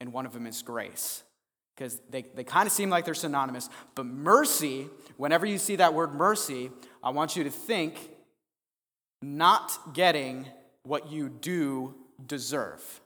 and 0.00 0.12
one 0.12 0.26
of 0.26 0.32
them 0.32 0.46
is 0.46 0.62
grace. 0.62 1.23
Because 1.74 2.00
they, 2.08 2.22
they 2.34 2.44
kind 2.44 2.66
of 2.66 2.72
seem 2.72 2.88
like 2.88 3.04
they're 3.04 3.14
synonymous. 3.14 3.68
But 3.94 4.06
mercy, 4.06 4.88
whenever 5.16 5.44
you 5.44 5.58
see 5.58 5.76
that 5.76 5.92
word 5.94 6.14
mercy, 6.14 6.70
I 7.02 7.10
want 7.10 7.36
you 7.36 7.44
to 7.44 7.50
think 7.50 8.10
not 9.22 9.94
getting 9.94 10.46
what 10.84 11.10
you 11.10 11.28
do 11.28 11.94
deserve. 12.24 13.00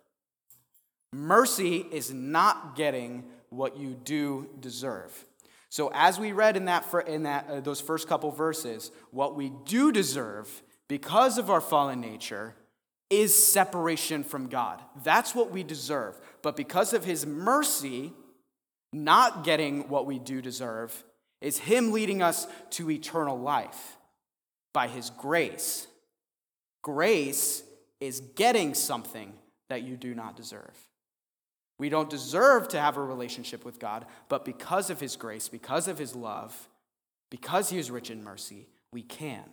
Mercy 1.12 1.86
is 1.90 2.12
not 2.12 2.76
getting 2.76 3.24
what 3.50 3.78
you 3.78 3.94
do 4.04 4.48
deserve. 4.60 5.24
So, 5.70 5.90
as 5.94 6.18
we 6.18 6.32
read 6.32 6.56
in, 6.56 6.64
that, 6.66 6.86
in 7.06 7.24
that, 7.24 7.46
uh, 7.48 7.60
those 7.60 7.80
first 7.80 8.08
couple 8.08 8.30
verses, 8.30 8.90
what 9.10 9.36
we 9.36 9.52
do 9.64 9.92
deserve 9.92 10.62
because 10.88 11.36
of 11.38 11.50
our 11.50 11.60
fallen 11.60 12.00
nature 12.00 12.54
is 13.10 13.34
separation 13.52 14.24
from 14.24 14.48
God. 14.48 14.82
That's 15.02 15.34
what 15.34 15.50
we 15.50 15.62
deserve. 15.62 16.18
But 16.42 16.56
because 16.56 16.92
of 16.92 17.04
His 17.04 17.26
mercy, 17.26 18.12
not 18.92 19.44
getting 19.44 19.88
what 19.88 20.06
we 20.06 20.18
do 20.18 20.40
deserve 20.40 21.04
is 21.40 21.58
Him 21.58 21.92
leading 21.92 22.22
us 22.22 22.46
to 22.70 22.90
eternal 22.90 23.38
life 23.38 23.96
by 24.72 24.88
His 24.88 25.10
grace. 25.10 25.86
Grace 26.82 27.62
is 28.00 28.20
getting 28.20 28.74
something 28.74 29.32
that 29.68 29.82
you 29.82 29.96
do 29.96 30.14
not 30.14 30.36
deserve. 30.36 30.88
We 31.78 31.88
don't 31.88 32.10
deserve 32.10 32.68
to 32.68 32.80
have 32.80 32.96
a 32.96 33.02
relationship 33.02 33.64
with 33.64 33.78
God, 33.78 34.06
but 34.28 34.44
because 34.44 34.90
of 34.90 35.00
His 35.00 35.16
grace, 35.16 35.48
because 35.48 35.86
of 35.86 35.98
His 35.98 36.16
love, 36.16 36.68
because 37.30 37.70
He 37.70 37.78
is 37.78 37.90
rich 37.90 38.10
in 38.10 38.24
mercy, 38.24 38.66
we 38.92 39.02
can. 39.02 39.44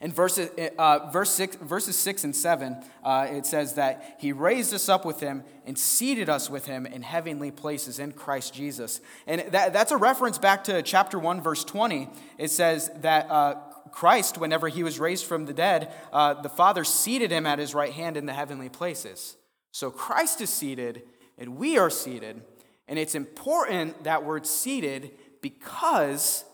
In 0.00 0.12
verses, 0.12 0.50
uh, 0.78 1.10
verse 1.10 1.30
six, 1.30 1.56
verses 1.56 1.96
6 1.96 2.24
and 2.24 2.36
7, 2.36 2.76
uh, 3.02 3.26
it 3.30 3.46
says 3.46 3.74
that 3.74 4.16
He 4.18 4.32
raised 4.32 4.74
us 4.74 4.88
up 4.88 5.04
with 5.04 5.20
Him 5.20 5.44
and 5.66 5.78
seated 5.78 6.28
us 6.28 6.50
with 6.50 6.66
Him 6.66 6.86
in 6.86 7.02
heavenly 7.02 7.50
places 7.50 7.98
in 7.98 8.12
Christ 8.12 8.54
Jesus. 8.54 9.00
And 9.26 9.40
that, 9.52 9.72
that's 9.72 9.92
a 9.92 9.96
reference 9.96 10.38
back 10.38 10.64
to 10.64 10.82
chapter 10.82 11.18
1, 11.18 11.40
verse 11.40 11.64
20. 11.64 12.08
It 12.38 12.50
says 12.50 12.90
that 12.96 13.30
uh, 13.30 13.54
Christ, 13.90 14.38
whenever 14.38 14.68
He 14.68 14.82
was 14.82 14.98
raised 14.98 15.26
from 15.26 15.46
the 15.46 15.54
dead, 15.54 15.92
uh, 16.12 16.34
the 16.34 16.48
Father 16.48 16.84
seated 16.84 17.30
Him 17.30 17.46
at 17.46 17.58
His 17.58 17.74
right 17.74 17.92
hand 17.92 18.16
in 18.16 18.26
the 18.26 18.34
heavenly 18.34 18.68
places. 18.68 19.36
So 19.72 19.90
Christ 19.90 20.40
is 20.40 20.50
seated 20.50 21.02
and 21.36 21.56
we 21.56 21.78
are 21.78 21.90
seated. 21.90 22.42
And 22.88 22.98
it's 22.98 23.14
important 23.14 24.04
that 24.04 24.24
word 24.24 24.46
seated 24.46 25.12
because 25.40 26.44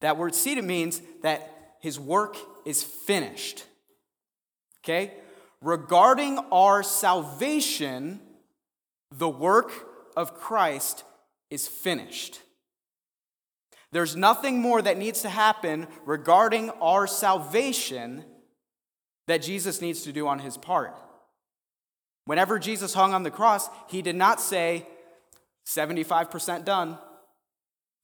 that 0.00 0.18
word 0.18 0.34
seated 0.34 0.64
means 0.64 1.00
that 1.22 1.53
his 1.84 2.00
work 2.00 2.38
is 2.64 2.82
finished. 2.82 3.62
Okay? 4.82 5.12
Regarding 5.60 6.38
our 6.50 6.82
salvation, 6.82 8.20
the 9.10 9.28
work 9.28 9.70
of 10.16 10.32
Christ 10.32 11.04
is 11.50 11.68
finished. 11.68 12.40
There's 13.92 14.16
nothing 14.16 14.62
more 14.62 14.80
that 14.80 14.96
needs 14.96 15.20
to 15.22 15.28
happen 15.28 15.86
regarding 16.06 16.70
our 16.80 17.06
salvation 17.06 18.24
that 19.26 19.42
Jesus 19.42 19.82
needs 19.82 20.04
to 20.04 20.12
do 20.12 20.26
on 20.26 20.38
his 20.38 20.56
part. 20.56 20.96
Whenever 22.24 22.58
Jesus 22.58 22.94
hung 22.94 23.12
on 23.12 23.24
the 23.24 23.30
cross, 23.30 23.68
he 23.90 24.00
did 24.00 24.16
not 24.16 24.40
say, 24.40 24.86
75% 25.66 26.64
done. 26.64 26.96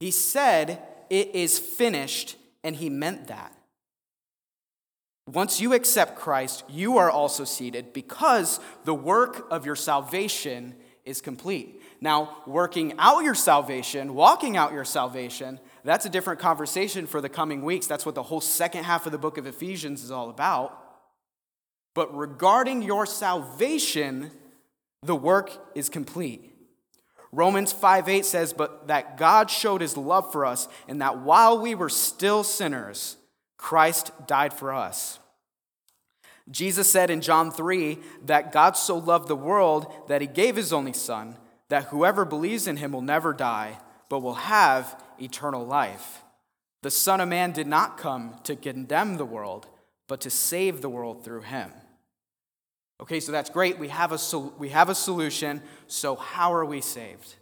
He 0.00 0.10
said, 0.10 0.82
It 1.08 1.34
is 1.34 1.58
finished, 1.58 2.36
and 2.62 2.76
he 2.76 2.90
meant 2.90 3.28
that. 3.28 3.56
Once 5.32 5.60
you 5.60 5.74
accept 5.74 6.16
Christ, 6.16 6.64
you 6.68 6.98
are 6.98 7.10
also 7.10 7.44
seated 7.44 7.92
because 7.92 8.58
the 8.84 8.94
work 8.94 9.46
of 9.50 9.64
your 9.64 9.76
salvation 9.76 10.74
is 11.04 11.20
complete. 11.20 11.80
Now, 12.00 12.38
working 12.46 12.94
out 12.98 13.22
your 13.22 13.36
salvation, 13.36 14.14
walking 14.14 14.56
out 14.56 14.72
your 14.72 14.84
salvation, 14.84 15.60
that's 15.84 16.04
a 16.04 16.10
different 16.10 16.40
conversation 16.40 17.06
for 17.06 17.20
the 17.20 17.28
coming 17.28 17.62
weeks. 17.62 17.86
That's 17.86 18.04
what 18.04 18.16
the 18.16 18.24
whole 18.24 18.40
second 18.40 18.84
half 18.84 19.06
of 19.06 19.12
the 19.12 19.18
book 19.18 19.38
of 19.38 19.46
Ephesians 19.46 20.02
is 20.02 20.10
all 20.10 20.30
about. 20.30 20.76
But 21.94 22.16
regarding 22.16 22.82
your 22.82 23.06
salvation, 23.06 24.32
the 25.02 25.16
work 25.16 25.52
is 25.76 25.88
complete. 25.88 26.52
Romans 27.30 27.72
5 27.72 28.08
8 28.08 28.24
says, 28.26 28.52
But 28.52 28.88
that 28.88 29.16
God 29.16 29.48
showed 29.48 29.80
his 29.80 29.96
love 29.96 30.32
for 30.32 30.44
us, 30.44 30.66
and 30.88 31.00
that 31.00 31.18
while 31.20 31.56
we 31.56 31.76
were 31.76 31.88
still 31.88 32.42
sinners, 32.42 33.16
Christ 33.58 34.10
died 34.26 34.52
for 34.52 34.72
us. 34.72 35.19
Jesus 36.50 36.90
said 36.90 37.10
in 37.10 37.20
John 37.20 37.50
3 37.50 37.98
that 38.26 38.52
God 38.52 38.76
so 38.76 38.96
loved 38.96 39.28
the 39.28 39.36
world 39.36 39.92
that 40.08 40.20
he 40.20 40.26
gave 40.26 40.56
his 40.56 40.72
only 40.72 40.92
Son, 40.92 41.36
that 41.68 41.84
whoever 41.84 42.24
believes 42.24 42.66
in 42.66 42.76
him 42.76 42.92
will 42.92 43.02
never 43.02 43.32
die, 43.32 43.78
but 44.08 44.20
will 44.20 44.34
have 44.34 45.00
eternal 45.20 45.64
life. 45.64 46.24
The 46.82 46.90
Son 46.90 47.20
of 47.20 47.28
Man 47.28 47.52
did 47.52 47.66
not 47.66 47.98
come 47.98 48.36
to 48.44 48.56
condemn 48.56 49.16
the 49.16 49.24
world 49.24 49.68
but 50.10 50.20
to 50.22 50.28
save 50.28 50.82
the 50.82 50.88
world 50.88 51.24
through 51.24 51.42
him. 51.42 51.70
Okay, 53.00 53.20
so 53.20 53.30
that's 53.30 53.48
great. 53.48 53.78
We 53.78 53.86
have 53.88 54.10
a, 54.10 54.18
sol- 54.18 54.52
we 54.58 54.70
have 54.70 54.88
a 54.88 54.94
solution. 54.94 55.62
So, 55.86 56.16
how 56.16 56.52
are 56.52 56.64
we 56.64 56.80
saved? 56.80 57.36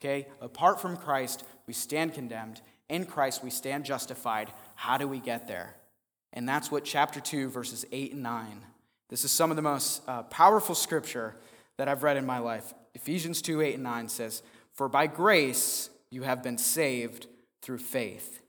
Okay, 0.00 0.26
apart 0.40 0.80
from 0.80 0.96
Christ, 0.96 1.44
we 1.66 1.74
stand 1.74 2.14
condemned. 2.14 2.62
In 2.88 3.04
Christ, 3.04 3.44
we 3.44 3.50
stand 3.50 3.84
justified. 3.84 4.50
How 4.74 4.96
do 4.96 5.06
we 5.06 5.20
get 5.20 5.46
there? 5.46 5.76
And 6.32 6.48
that's 6.48 6.70
what 6.70 6.84
chapter 6.84 7.20
2, 7.20 7.48
verses 7.48 7.84
8 7.90 8.12
and 8.12 8.22
9. 8.22 8.64
This 9.08 9.24
is 9.24 9.30
some 9.30 9.50
of 9.50 9.56
the 9.56 9.62
most 9.62 10.02
uh, 10.06 10.22
powerful 10.24 10.74
scripture 10.74 11.34
that 11.78 11.88
I've 11.88 12.02
read 12.02 12.16
in 12.16 12.26
my 12.26 12.38
life. 12.38 12.74
Ephesians 12.94 13.40
2, 13.40 13.60
8 13.60 13.74
and 13.74 13.82
9 13.82 14.08
says, 14.08 14.42
For 14.74 14.88
by 14.88 15.06
grace 15.06 15.90
you 16.10 16.22
have 16.22 16.42
been 16.42 16.58
saved 16.58 17.26
through 17.62 17.78
faith. 17.78 18.42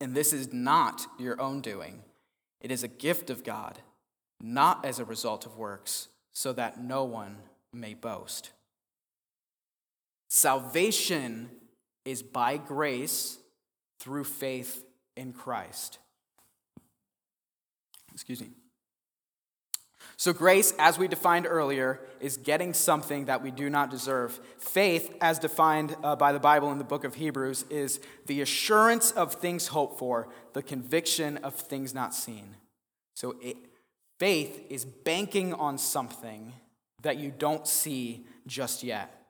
And 0.00 0.14
this 0.14 0.32
is 0.32 0.52
not 0.52 1.06
your 1.18 1.40
own 1.40 1.60
doing. 1.60 2.02
It 2.60 2.70
is 2.70 2.82
a 2.82 2.88
gift 2.88 3.30
of 3.30 3.44
God, 3.44 3.78
not 4.40 4.84
as 4.84 4.98
a 4.98 5.04
result 5.04 5.46
of 5.46 5.56
works, 5.58 6.08
so 6.32 6.52
that 6.54 6.82
no 6.82 7.04
one 7.04 7.36
may 7.72 7.94
boast. 7.94 8.50
Salvation 10.28 11.50
is 12.04 12.22
by 12.22 12.56
grace 12.56 13.38
through 14.00 14.24
faith 14.24 14.84
in 15.16 15.32
Christ. 15.32 15.98
Excuse 18.14 18.40
me. 18.40 18.48
So, 20.16 20.32
grace, 20.32 20.72
as 20.78 20.96
we 20.96 21.08
defined 21.08 21.46
earlier, 21.46 22.00
is 22.20 22.36
getting 22.36 22.72
something 22.72 23.24
that 23.24 23.42
we 23.42 23.50
do 23.50 23.68
not 23.68 23.90
deserve. 23.90 24.38
Faith, 24.58 25.14
as 25.20 25.40
defined 25.40 25.96
uh, 26.04 26.14
by 26.14 26.32
the 26.32 26.38
Bible 26.38 26.70
in 26.70 26.78
the 26.78 26.84
book 26.84 27.04
of 27.04 27.16
Hebrews, 27.16 27.64
is 27.68 28.00
the 28.26 28.40
assurance 28.40 29.10
of 29.10 29.34
things 29.34 29.68
hoped 29.68 29.98
for, 29.98 30.28
the 30.52 30.62
conviction 30.62 31.38
of 31.38 31.54
things 31.54 31.92
not 31.92 32.14
seen. 32.14 32.54
So, 33.14 33.34
it, 33.42 33.56
faith 34.20 34.64
is 34.70 34.84
banking 34.84 35.52
on 35.52 35.78
something 35.78 36.52
that 37.02 37.18
you 37.18 37.32
don't 37.36 37.66
see 37.66 38.26
just 38.46 38.84
yet. 38.84 39.20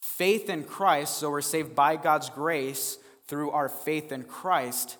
Faith 0.00 0.50
in 0.50 0.64
Christ, 0.64 1.16
so 1.16 1.30
we're 1.30 1.40
saved 1.40 1.74
by 1.74 1.96
God's 1.96 2.28
grace 2.28 2.98
through 3.26 3.50
our 3.50 3.68
faith 3.68 4.12
in 4.12 4.24
Christ, 4.24 4.98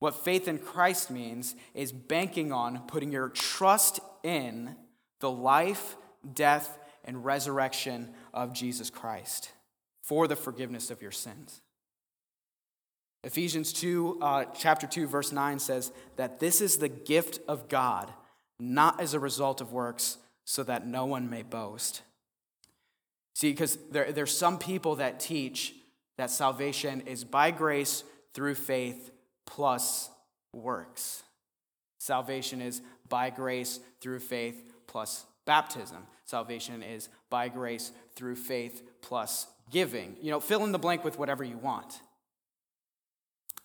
what 0.00 0.24
faith 0.24 0.48
in 0.48 0.58
Christ 0.58 1.10
means 1.10 1.54
is 1.74 1.92
banking 1.92 2.52
on 2.52 2.80
putting 2.88 3.12
your 3.12 3.28
trust 3.28 4.00
in 4.22 4.74
the 5.20 5.30
life, 5.30 5.96
death, 6.34 6.78
and 7.04 7.24
resurrection 7.24 8.08
of 8.34 8.52
Jesus 8.52 8.90
Christ 8.90 9.52
for 10.02 10.26
the 10.26 10.36
forgiveness 10.36 10.90
of 10.90 11.02
your 11.02 11.10
sins. 11.10 11.60
Ephesians 13.22 13.74
2, 13.74 14.18
uh, 14.22 14.44
chapter 14.56 14.86
2, 14.86 15.06
verse 15.06 15.30
9 15.32 15.58
says 15.58 15.92
that 16.16 16.40
this 16.40 16.62
is 16.62 16.78
the 16.78 16.88
gift 16.88 17.38
of 17.46 17.68
God, 17.68 18.10
not 18.58 18.98
as 19.00 19.12
a 19.12 19.20
result 19.20 19.60
of 19.60 19.72
works, 19.72 20.16
so 20.44 20.62
that 20.62 20.86
no 20.86 21.04
one 21.04 21.28
may 21.28 21.42
boast. 21.42 22.00
See, 23.34 23.50
because 23.50 23.76
there, 23.90 24.10
there's 24.12 24.36
some 24.36 24.58
people 24.58 24.96
that 24.96 25.20
teach 25.20 25.74
that 26.16 26.30
salvation 26.30 27.02
is 27.02 27.24
by 27.24 27.50
grace 27.50 28.02
through 28.32 28.54
faith 28.54 29.10
plus 29.50 30.08
works. 30.54 31.22
Salvation 31.98 32.62
is 32.62 32.80
by 33.08 33.28
grace 33.28 33.80
through 34.00 34.20
faith 34.20 34.64
plus 34.86 35.26
baptism. 35.44 36.06
Salvation 36.24 36.82
is 36.82 37.08
by 37.28 37.48
grace 37.48 37.92
through 38.14 38.36
faith 38.36 38.82
plus 39.02 39.48
giving. 39.70 40.16
You 40.22 40.30
know, 40.30 40.40
fill 40.40 40.64
in 40.64 40.72
the 40.72 40.78
blank 40.78 41.04
with 41.04 41.18
whatever 41.18 41.44
you 41.44 41.58
want. 41.58 42.00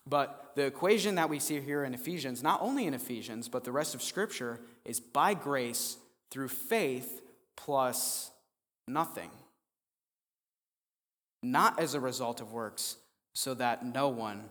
But 0.08 0.52
the 0.54 0.66
equation 0.66 1.14
that 1.14 1.30
we 1.30 1.38
see 1.38 1.60
here 1.60 1.84
in 1.84 1.94
Ephesians, 1.94 2.42
not 2.42 2.60
only 2.62 2.86
in 2.86 2.94
Ephesians, 2.94 3.48
but 3.48 3.64
the 3.64 3.72
rest 3.72 3.94
of 3.94 4.02
Scripture, 4.02 4.60
is 4.84 5.00
by 5.00 5.34
grace 5.34 5.96
through 6.30 6.48
faith 6.48 7.22
plus 7.56 8.30
nothing. 8.86 9.30
Not 11.42 11.80
as 11.80 11.94
a 11.94 12.00
result 12.00 12.40
of 12.40 12.52
works, 12.52 12.96
so 13.34 13.54
that 13.54 13.84
no 13.84 14.08
one 14.08 14.44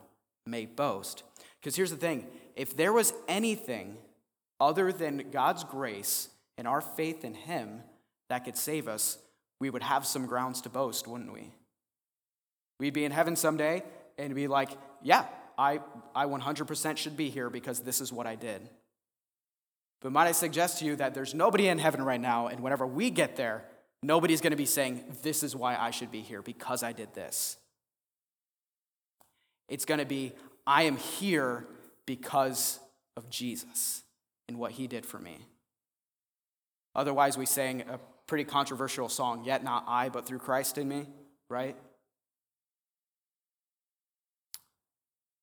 may 0.46 0.66
boast. 0.66 1.22
Because 1.60 1.76
here's 1.76 1.90
the 1.90 1.96
thing 1.96 2.26
if 2.54 2.76
there 2.76 2.92
was 2.92 3.12
anything 3.28 3.98
other 4.60 4.92
than 4.92 5.30
God's 5.30 5.64
grace 5.64 6.28
and 6.56 6.66
our 6.66 6.80
faith 6.80 7.24
in 7.24 7.34
Him 7.34 7.82
that 8.28 8.44
could 8.44 8.56
save 8.56 8.88
us, 8.88 9.18
we 9.60 9.70
would 9.70 9.82
have 9.82 10.06
some 10.06 10.26
grounds 10.26 10.60
to 10.62 10.68
boast, 10.68 11.06
wouldn't 11.06 11.32
we? 11.32 11.52
We'd 12.78 12.94
be 12.94 13.04
in 13.04 13.12
heaven 13.12 13.36
someday 13.36 13.82
and 14.18 14.34
be 14.34 14.48
like, 14.48 14.70
yeah, 15.02 15.26
I, 15.58 15.80
I 16.14 16.26
100% 16.26 16.96
should 16.96 17.16
be 17.16 17.30
here 17.30 17.50
because 17.50 17.80
this 17.80 18.00
is 18.00 18.12
what 18.12 18.26
I 18.26 18.34
did. 18.34 18.68
But 20.00 20.12
might 20.12 20.26
I 20.26 20.32
suggest 20.32 20.78
to 20.80 20.84
you 20.84 20.96
that 20.96 21.14
there's 21.14 21.34
nobody 21.34 21.68
in 21.68 21.78
heaven 21.78 22.02
right 22.02 22.20
now, 22.20 22.48
and 22.48 22.60
whenever 22.60 22.86
we 22.86 23.10
get 23.10 23.36
there, 23.36 23.64
nobody's 24.02 24.40
going 24.40 24.50
to 24.50 24.56
be 24.56 24.66
saying, 24.66 25.04
This 25.22 25.42
is 25.42 25.56
why 25.56 25.76
I 25.76 25.90
should 25.90 26.10
be 26.10 26.20
here 26.20 26.42
because 26.42 26.82
I 26.82 26.92
did 26.92 27.14
this. 27.14 27.56
It's 29.68 29.84
going 29.84 30.00
to 30.00 30.06
be, 30.06 30.32
I 30.66 30.84
am 30.84 30.96
here 30.96 31.66
because 32.06 32.78
of 33.16 33.28
Jesus 33.30 34.02
and 34.48 34.58
what 34.58 34.72
he 34.72 34.86
did 34.86 35.04
for 35.04 35.18
me. 35.18 35.38
Otherwise, 36.94 37.36
we 37.36 37.46
sang 37.46 37.82
a 37.82 37.98
pretty 38.26 38.44
controversial 38.44 39.08
song, 39.08 39.44
Yet 39.44 39.62
Not 39.62 39.84
I, 39.86 40.08
but 40.08 40.26
through 40.26 40.38
Christ 40.38 40.78
in 40.78 40.88
me, 40.88 41.06
right? 41.48 41.76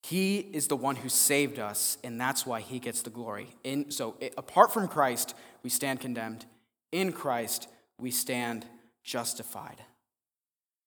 He 0.03 0.39
is 0.39 0.67
the 0.67 0.75
one 0.75 0.97
who 0.97 1.07
saved 1.09 1.59
us, 1.59 1.97
and 2.03 2.19
that's 2.19 2.45
why 2.45 2.59
he 2.59 2.79
gets 2.79 3.01
the 3.01 3.09
glory. 3.09 3.55
In, 3.63 3.89
so, 3.89 4.17
apart 4.37 4.73
from 4.73 4.87
Christ, 4.87 5.33
we 5.63 5.69
stand 5.69 6.01
condemned. 6.01 6.45
In 6.91 7.13
Christ, 7.13 7.69
we 7.99 8.11
stand 8.11 8.65
justified. 9.03 9.81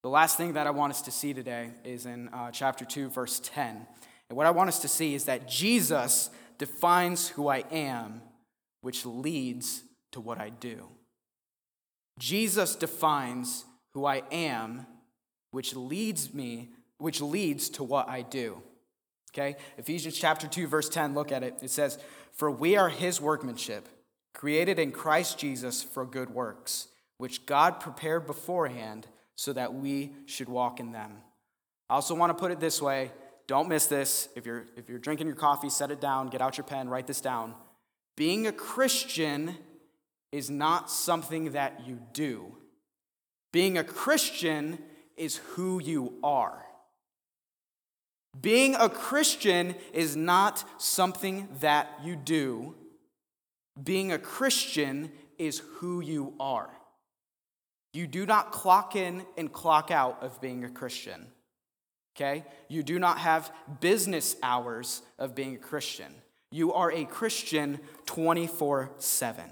The 0.03 0.09
last 0.09 0.37
thing 0.37 0.53
that 0.53 0.67
I 0.67 0.71
want 0.71 0.93
us 0.93 1.03
to 1.03 1.11
see 1.11 1.35
today 1.35 1.71
is 1.85 2.07
in 2.07 2.29
uh, 2.29 2.51
chapter 2.51 2.85
2, 2.85 3.09
verse 3.09 3.41
10. 3.43 3.87
And 4.29 4.37
what 4.37 4.47
I 4.47 4.51
want 4.51 4.69
us 4.69 4.79
to 4.81 4.89
see 4.89 5.15
is 5.15 5.25
that 5.25 5.49
Jesus 5.49 6.31
defines 6.59 7.29
who 7.29 7.49
I 7.49 7.65
am, 7.71 8.23
which 8.81 9.05
leads 9.05 9.83
to 10.13 10.21
what 10.21 10.39
I 10.41 10.51
do. 10.51 10.89
Jesus 12.19 12.77
defines 12.77 13.65
who 13.93 14.07
I 14.07 14.23
am, 14.31 14.87
which 15.51 15.75
leads 15.75 16.33
me, 16.33 16.71
which 16.99 17.21
leads 17.21 17.69
to 17.71 17.85
what 17.85 18.09
I 18.09 18.23
do. 18.23 18.63
Okay? 19.33 19.57
Ephesians 19.77 20.17
chapter 20.17 20.47
2, 20.47 20.67
verse 20.67 20.89
10, 20.89 21.15
look 21.15 21.31
at 21.31 21.43
it. 21.43 21.59
It 21.63 21.71
says, 21.71 21.99
For 22.33 22.51
we 22.51 22.77
are 22.77 22.89
his 22.89 23.21
workmanship, 23.21 23.89
created 24.35 24.79
in 24.79 24.93
Christ 24.93 25.39
Jesus 25.39 25.83
for 25.83 26.07
good 26.07 26.31
works, 26.31 26.89
which 27.19 27.45
God 27.45 27.81
prepared 27.81 28.27
beforehand 28.27 29.07
so 29.37 29.53
that 29.53 29.75
we 29.75 30.13
should 30.25 30.49
walk 30.49 30.81
in 30.81 30.93
them. 30.93 31.19
I 31.89 31.95
also 31.95 32.15
want 32.15 32.31
to 32.31 32.35
put 32.35 32.51
it 32.51 32.59
this 32.59 32.83
way 32.83 33.13
don't 33.47 33.69
miss 33.69 33.87
this. 33.87 34.29
If 34.35 34.45
you're, 34.45 34.65
if 34.77 34.89
you're 34.89 34.99
drinking 34.99 35.29
your 35.29 35.37
coffee, 35.37 35.71
set 35.71 35.91
it 35.91 36.01
down, 36.01 36.29
get 36.29 36.43
out 36.43 36.57
your 36.59 36.65
pen, 36.65 36.89
write 36.89 37.07
this 37.07 37.21
down. 37.21 37.55
Being 38.17 38.47
a 38.47 38.53
Christian 38.53 39.57
is 40.33 40.51
not 40.51 40.91
something 40.91 41.53
that 41.53 41.87
you 41.87 42.01
do, 42.13 42.57
being 43.53 43.79
a 43.79 43.85
Christian 43.85 44.79
is 45.17 45.37
who 45.37 45.81
you 45.81 46.15
are. 46.23 46.63
Being 48.39 48.75
a 48.75 48.89
Christian 48.89 49.75
is 49.95 50.15
not 50.15 50.65
something 50.77 51.49
that 51.61 52.01
you 52.05 52.17
do. 52.17 52.75
Being 53.83 54.13
a 54.13 54.19
Christian 54.19 55.11
is 55.39 55.63
who 55.77 56.01
you 56.01 56.35
are. 56.39 56.69
You 57.97 58.07
do 58.07 58.27
not 58.27 58.53
clock 58.53 58.95
in 58.95 59.25
and 59.39 59.51
clock 59.51 59.91
out 59.91 60.23
of 60.23 60.39
being 60.39 60.65
a 60.65 60.69
Christian. 60.69 61.29
Okay? 62.15 62.45
You 62.69 62.83
do 62.83 62.99
not 62.99 63.17
have 63.19 63.51
business 63.81 64.37
hours 64.43 65.01
of 65.19 65.35
being 65.35 65.55
a 65.55 65.59
Christian. 65.59 66.13
You 66.51 66.75
are 66.75 66.93
a 66.93 67.07
Christian 67.07 67.81
24 68.05 68.91
7. 68.99 69.45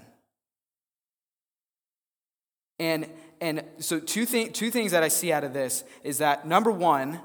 And, 2.77 3.09
and 3.41 3.63
so, 3.79 3.99
two, 3.99 4.27
th- 4.27 4.53
two 4.53 4.69
things 4.69 4.91
that 4.91 5.01
I 5.01 5.07
see 5.07 5.31
out 5.31 5.43
of 5.43 5.53
this 5.53 5.83
is 6.03 6.19
that 6.19 6.45
number 6.45 6.69
one, 6.69 7.21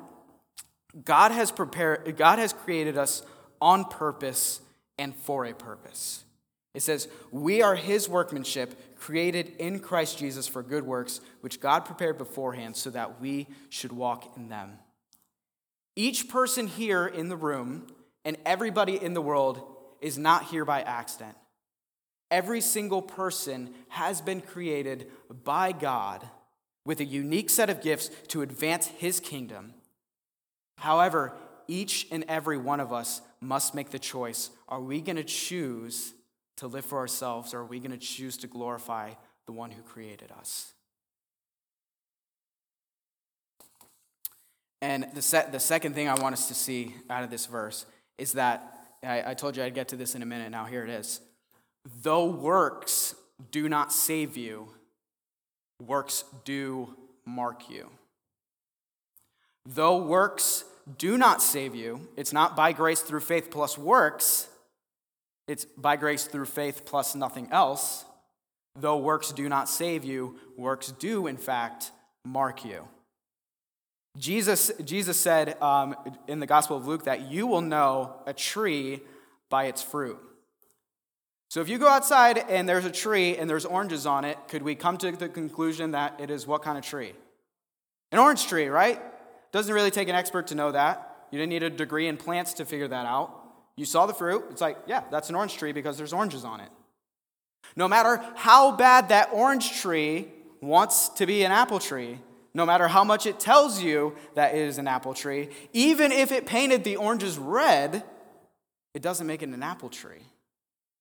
God 1.04 1.33
has 1.33 1.52
prepared, 1.52 2.16
God 2.16 2.38
has 2.38 2.54
created 2.54 2.96
us 2.96 3.22
on 3.61 3.85
purpose 3.85 4.62
and 4.98 5.14
for 5.14 5.44
a 5.44 5.52
purpose. 5.52 6.24
It 6.72 6.83
says, 6.83 7.09
We 7.30 7.62
are 7.62 7.74
his 7.74 8.09
workmanship, 8.09 8.74
created 9.00 9.54
in 9.58 9.80
Christ 9.80 10.18
Jesus 10.18 10.46
for 10.46 10.62
good 10.62 10.86
works, 10.86 11.20
which 11.40 11.58
God 11.58 11.80
prepared 11.86 12.18
beforehand 12.18 12.76
so 12.76 12.90
that 12.90 13.20
we 13.20 13.48
should 13.70 13.92
walk 13.92 14.36
in 14.36 14.48
them. 14.48 14.78
Each 15.96 16.28
person 16.28 16.66
here 16.66 17.06
in 17.06 17.28
the 17.28 17.36
room 17.36 17.86
and 18.24 18.36
everybody 18.44 19.02
in 19.02 19.14
the 19.14 19.22
world 19.22 19.62
is 20.00 20.18
not 20.18 20.44
here 20.44 20.64
by 20.64 20.82
accident. 20.82 21.34
Every 22.30 22.60
single 22.60 23.02
person 23.02 23.70
has 23.88 24.20
been 24.20 24.40
created 24.40 25.10
by 25.44 25.72
God 25.72 26.28
with 26.84 27.00
a 27.00 27.04
unique 27.04 27.50
set 27.50 27.70
of 27.70 27.82
gifts 27.82 28.10
to 28.28 28.42
advance 28.42 28.86
his 28.86 29.18
kingdom. 29.18 29.74
However, 30.76 31.32
each 31.66 32.06
and 32.10 32.24
every 32.28 32.58
one 32.58 32.80
of 32.80 32.92
us 32.92 33.22
must 33.40 33.74
make 33.74 33.90
the 33.90 33.98
choice 33.98 34.50
are 34.68 34.80
we 34.80 35.00
going 35.00 35.16
to 35.16 35.24
choose 35.24 36.12
to 36.60 36.66
live 36.66 36.84
for 36.84 36.98
ourselves, 36.98 37.54
or 37.54 37.60
are 37.60 37.64
we 37.64 37.78
going 37.78 37.90
to 37.90 37.96
choose 37.96 38.36
to 38.36 38.46
glorify 38.46 39.10
the 39.46 39.52
one 39.52 39.70
who 39.70 39.82
created 39.82 40.30
us? 40.38 40.74
And 44.82 45.06
the, 45.14 45.22
se- 45.22 45.48
the 45.52 45.60
second 45.60 45.94
thing 45.94 46.06
I 46.06 46.20
want 46.20 46.34
us 46.34 46.48
to 46.48 46.54
see 46.54 46.94
out 47.08 47.24
of 47.24 47.30
this 47.30 47.46
verse 47.46 47.86
is 48.18 48.32
that 48.32 48.78
I, 49.02 49.30
I 49.30 49.34
told 49.34 49.56
you 49.56 49.62
I'd 49.62 49.74
get 49.74 49.88
to 49.88 49.96
this 49.96 50.14
in 50.14 50.20
a 50.20 50.26
minute. 50.26 50.50
Now, 50.50 50.66
here 50.66 50.84
it 50.84 50.90
is. 50.90 51.20
Though 52.02 52.26
works 52.26 53.14
do 53.50 53.66
not 53.66 53.90
save 53.90 54.36
you, 54.36 54.68
works 55.86 56.24
do 56.44 56.94
mark 57.24 57.70
you. 57.70 57.88
Though 59.64 59.96
works 59.96 60.64
do 60.98 61.16
not 61.16 61.42
save 61.42 61.74
you, 61.74 62.08
it's 62.18 62.34
not 62.34 62.54
by 62.54 62.72
grace 62.72 63.00
through 63.00 63.20
faith 63.20 63.50
plus 63.50 63.78
works, 63.78 64.48
it's 65.50 65.64
by 65.64 65.96
grace 65.96 66.24
through 66.24 66.44
faith 66.44 66.84
plus 66.84 67.16
nothing 67.16 67.48
else. 67.50 68.04
Though 68.78 68.98
works 68.98 69.32
do 69.32 69.48
not 69.48 69.68
save 69.68 70.04
you, 70.04 70.36
works 70.56 70.92
do, 70.92 71.26
in 71.26 71.36
fact, 71.36 71.90
mark 72.24 72.64
you. 72.64 72.86
Jesus, 74.16 74.70
Jesus 74.84 75.16
said 75.16 75.60
um, 75.60 75.96
in 76.28 76.38
the 76.38 76.46
Gospel 76.46 76.76
of 76.76 76.86
Luke 76.86 77.04
that 77.04 77.30
you 77.32 77.48
will 77.48 77.62
know 77.62 78.14
a 78.26 78.32
tree 78.32 79.00
by 79.48 79.64
its 79.64 79.82
fruit. 79.82 80.18
So 81.48 81.60
if 81.60 81.68
you 81.68 81.78
go 81.78 81.88
outside 81.88 82.38
and 82.38 82.68
there's 82.68 82.84
a 82.84 82.90
tree 82.90 83.36
and 83.36 83.50
there's 83.50 83.64
oranges 83.64 84.06
on 84.06 84.24
it, 84.24 84.38
could 84.46 84.62
we 84.62 84.76
come 84.76 84.98
to 84.98 85.10
the 85.10 85.28
conclusion 85.28 85.90
that 85.90 86.20
it 86.20 86.30
is 86.30 86.46
what 86.46 86.62
kind 86.62 86.78
of 86.78 86.84
tree? 86.84 87.12
An 88.12 88.20
orange 88.20 88.46
tree, 88.46 88.68
right? 88.68 89.00
Doesn't 89.50 89.74
really 89.74 89.90
take 89.90 90.08
an 90.08 90.14
expert 90.14 90.46
to 90.48 90.54
know 90.54 90.70
that. 90.70 91.26
You 91.32 91.38
didn't 91.38 91.50
need 91.50 91.64
a 91.64 91.70
degree 91.70 92.06
in 92.06 92.16
plants 92.16 92.54
to 92.54 92.64
figure 92.64 92.86
that 92.86 93.04
out. 93.04 93.39
You 93.76 93.85
saw 93.85 94.06
the 94.06 94.14
fruit, 94.14 94.44
it's 94.50 94.61
like, 94.61 94.78
yeah, 94.87 95.04
that's 95.11 95.30
an 95.30 95.35
orange 95.35 95.56
tree 95.56 95.72
because 95.72 95.96
there's 95.96 96.12
oranges 96.12 96.44
on 96.44 96.61
it. 96.61 96.70
No 97.76 97.88
matter 97.88 98.22
how 98.35 98.72
bad 98.76 99.09
that 99.09 99.30
orange 99.33 99.80
tree 99.80 100.28
wants 100.61 101.09
to 101.11 101.26
be 101.26 101.44
an 101.44 101.52
apple 101.52 101.78
tree, 101.78 102.18
no 102.52 102.66
matter 102.66 102.88
how 102.88 103.04
much 103.04 103.26
it 103.26 103.38
tells 103.38 103.83
you 103.83 104.16
that 104.35 104.54
it 104.54 104.61
is 104.61 104.78
an 104.78 104.88
apple 104.88 105.14
tree, 105.14 105.50
even 105.72 106.11
if 106.12 106.33
it 106.33 106.46
painted 106.46 106.85
the 106.85 106.96
oranges 106.96 107.38
red, 107.38 108.02
it 108.92 109.02
doesn't 109.02 109.26
make 109.26 109.42
it 109.42 109.48
an 109.48 109.62
apple 109.62 109.88
tree 109.88 110.24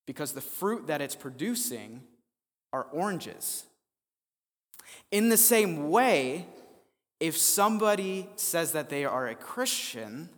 because 0.06 0.34
the 0.34 0.42
fruit 0.42 0.88
that 0.88 1.02
it's 1.02 1.16
producing 1.16 2.02
are 2.72 2.86
oranges. 2.92 3.66
In 5.12 5.30
the 5.30 5.38
same 5.38 5.90
way, 5.90 6.48
if 7.20 7.36
somebody 7.36 8.30
says 8.36 8.72
that 8.72 8.90
they 8.90 9.06
are 9.06 9.28
a 9.28 9.36
Christian, 9.36 10.30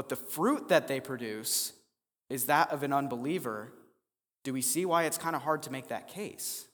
but 0.00 0.08
the 0.08 0.16
fruit 0.16 0.70
that 0.70 0.88
they 0.88 0.98
produce 0.98 1.74
is 2.30 2.46
that 2.46 2.70
of 2.70 2.82
an 2.82 2.90
unbeliever, 2.90 3.70
do 4.44 4.54
we 4.54 4.62
see 4.62 4.86
why 4.86 5.02
it's 5.04 5.18
kind 5.18 5.36
of 5.36 5.42
hard 5.42 5.62
to 5.64 5.70
make 5.70 5.88
that 5.88 6.08
case? 6.08 6.64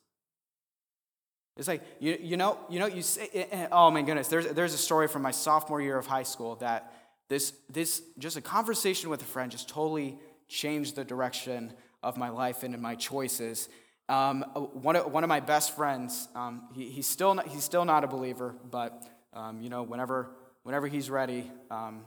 It's 1.57 1.67
like, 1.67 1.83
you, 1.99 2.17
you 2.21 2.37
know, 2.37 2.57
you 2.71 2.79
know, 2.79 2.87
you 2.87 3.03
say, 3.03 3.29
eh, 3.35 3.47
eh, 3.51 3.69
oh 3.73 3.91
my 3.91 4.03
goodness, 4.03 4.29
there's, 4.29 4.47
there's 4.51 4.75
a 4.75 4.79
story 4.79 5.09
from 5.09 5.23
my 5.23 5.33
sophomore 5.33 5.81
year 5.81 5.99
of 5.99 6.07
high 6.07 6.23
school 6.23 6.55
that 6.61 6.93
this, 7.29 7.53
this, 7.69 8.01
just 8.17 8.37
a 8.37 8.41
conversation 8.41 9.11
with 9.11 9.23
a 9.23 9.25
friend 9.25 9.51
just 9.51 9.69
totally 9.69 10.21
changed 10.47 10.95
the 10.95 11.05
direction 11.05 11.73
of 12.05 12.17
my 12.17 12.29
life 12.29 12.62
and 12.62 12.77
in 12.77 12.81
my 12.81 12.95
choices. 12.95 13.69
Um, 14.09 14.43
one, 14.73 14.95
of, 14.95 15.11
one 15.11 15.25
of 15.25 15.29
my 15.29 15.41
best 15.41 15.75
friends, 15.75 16.29
um, 16.37 16.69
he, 16.77 16.91
he's, 16.91 17.09
still 17.09 17.35
not, 17.35 17.49
he's 17.49 17.65
still 17.65 17.85
not 17.85 18.05
a 18.05 18.07
believer, 18.07 18.55
but, 18.71 19.03
um, 19.33 19.61
you 19.61 19.69
know, 19.69 19.83
whenever, 19.83 20.31
whenever 20.62 20.87
he's 20.87 21.11
ready, 21.11 21.51
um, 21.73 22.05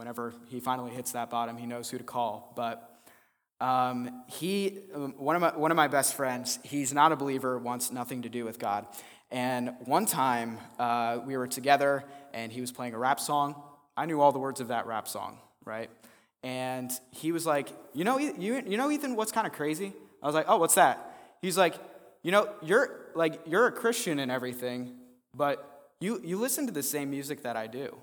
whenever 0.00 0.32
he 0.48 0.60
finally 0.60 0.90
hits 0.90 1.12
that 1.12 1.28
bottom, 1.28 1.58
he 1.58 1.66
knows 1.66 1.90
who 1.90 1.98
to 1.98 2.04
call. 2.04 2.54
But 2.56 3.02
um, 3.60 4.22
he, 4.28 4.78
um, 4.94 5.12
one 5.18 5.36
of, 5.36 5.42
my, 5.42 5.54
one 5.54 5.70
of 5.70 5.76
my 5.76 5.88
best 5.88 6.14
friends, 6.14 6.58
he's 6.62 6.94
not 6.94 7.12
a 7.12 7.16
believer, 7.16 7.58
wants 7.58 7.92
nothing 7.92 8.22
to 8.22 8.30
do 8.30 8.46
with 8.46 8.58
God. 8.58 8.86
And 9.30 9.74
one 9.84 10.06
time 10.06 10.56
uh, 10.78 11.18
we 11.26 11.36
were 11.36 11.46
together 11.46 12.02
and 12.32 12.50
he 12.50 12.62
was 12.62 12.72
playing 12.72 12.94
a 12.94 12.98
rap 12.98 13.20
song. 13.20 13.62
I 13.94 14.06
knew 14.06 14.22
all 14.22 14.32
the 14.32 14.38
words 14.38 14.62
of 14.62 14.68
that 14.68 14.86
rap 14.86 15.06
song, 15.06 15.36
right? 15.66 15.90
And 16.42 16.90
he 17.10 17.30
was 17.30 17.44
like, 17.44 17.68
you 17.92 18.04
know, 18.04 18.16
you, 18.16 18.62
you 18.66 18.78
know, 18.78 18.90
Ethan, 18.90 19.16
what's 19.16 19.32
kind 19.32 19.46
of 19.46 19.52
crazy? 19.52 19.92
I 20.22 20.26
was 20.26 20.34
like, 20.34 20.46
oh, 20.48 20.56
what's 20.56 20.76
that? 20.76 21.14
He's 21.42 21.58
like, 21.58 21.74
you 22.22 22.32
know, 22.32 22.48
you're 22.62 23.10
like 23.14 23.40
you're 23.46 23.66
a 23.66 23.72
Christian 23.72 24.18
and 24.18 24.30
everything, 24.30 24.92
but 25.36 25.92
you 26.00 26.20
you 26.24 26.38
listen 26.38 26.66
to 26.66 26.72
the 26.72 26.82
same 26.82 27.10
music 27.10 27.42
that 27.42 27.56
I 27.56 27.66
do, 27.66 27.96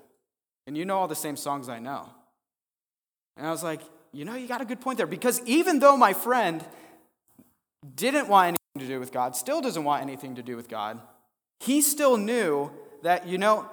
and 0.68 0.76
you 0.76 0.84
know 0.84 0.98
all 0.98 1.08
the 1.08 1.16
same 1.16 1.38
songs 1.38 1.70
I 1.70 1.78
know. 1.78 2.10
And 3.38 3.46
I 3.46 3.50
was 3.50 3.62
like, 3.62 3.80
you 4.12 4.26
know, 4.26 4.34
you 4.34 4.46
got 4.46 4.60
a 4.60 4.66
good 4.66 4.82
point 4.82 4.98
there. 4.98 5.06
Because 5.06 5.40
even 5.46 5.78
though 5.78 5.96
my 5.96 6.12
friend 6.12 6.62
didn't 7.94 8.28
want 8.28 8.48
anything 8.48 8.86
to 8.86 8.86
do 8.86 9.00
with 9.00 9.10
God, 9.10 9.34
still 9.34 9.62
doesn't 9.62 9.82
want 9.82 10.02
anything 10.02 10.34
to 10.34 10.42
do 10.42 10.56
with 10.56 10.68
God, 10.68 11.00
he 11.60 11.80
still 11.80 12.18
knew 12.18 12.70
that, 13.02 13.26
you 13.26 13.38
know, 13.38 13.66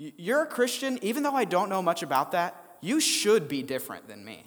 you're 0.00 0.42
a 0.42 0.46
Christian, 0.46 0.98
even 1.02 1.22
though 1.22 1.36
I 1.36 1.44
don't 1.44 1.68
know 1.68 1.80
much 1.80 2.02
about 2.02 2.32
that, 2.32 2.60
you 2.80 2.98
should 2.98 3.46
be 3.46 3.62
different 3.62 4.08
than 4.08 4.24
me. 4.24 4.44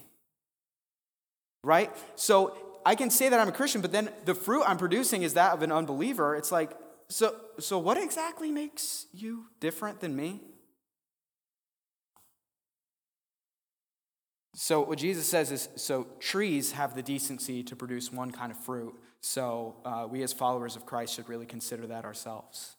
Right? 1.64 1.90
So 2.16 2.54
I 2.84 2.96
can 2.96 3.08
say 3.08 3.30
that 3.30 3.40
I'm 3.40 3.48
a 3.48 3.52
Christian, 3.52 3.80
but 3.80 3.92
then 3.92 4.10
the 4.26 4.34
fruit 4.34 4.62
I'm 4.66 4.76
producing 4.76 5.22
is 5.22 5.34
that 5.34 5.54
of 5.54 5.62
an 5.62 5.72
unbeliever. 5.72 6.36
It's 6.36 6.52
like, 6.52 6.70
so, 7.08 7.34
so 7.58 7.78
what 7.78 7.96
exactly 7.96 8.52
makes 8.52 9.06
you 9.14 9.46
different 9.58 10.00
than 10.00 10.14
me? 10.14 10.42
So, 14.60 14.80
what 14.80 14.98
Jesus 14.98 15.24
says 15.24 15.52
is 15.52 15.68
so 15.76 16.08
trees 16.18 16.72
have 16.72 16.96
the 16.96 17.02
decency 17.02 17.62
to 17.62 17.76
produce 17.76 18.12
one 18.12 18.32
kind 18.32 18.50
of 18.50 18.58
fruit. 18.58 18.92
So, 19.20 19.76
uh, 19.84 20.08
we 20.10 20.24
as 20.24 20.32
followers 20.32 20.74
of 20.74 20.84
Christ 20.84 21.14
should 21.14 21.28
really 21.28 21.46
consider 21.46 21.86
that 21.86 22.04
ourselves. 22.04 22.74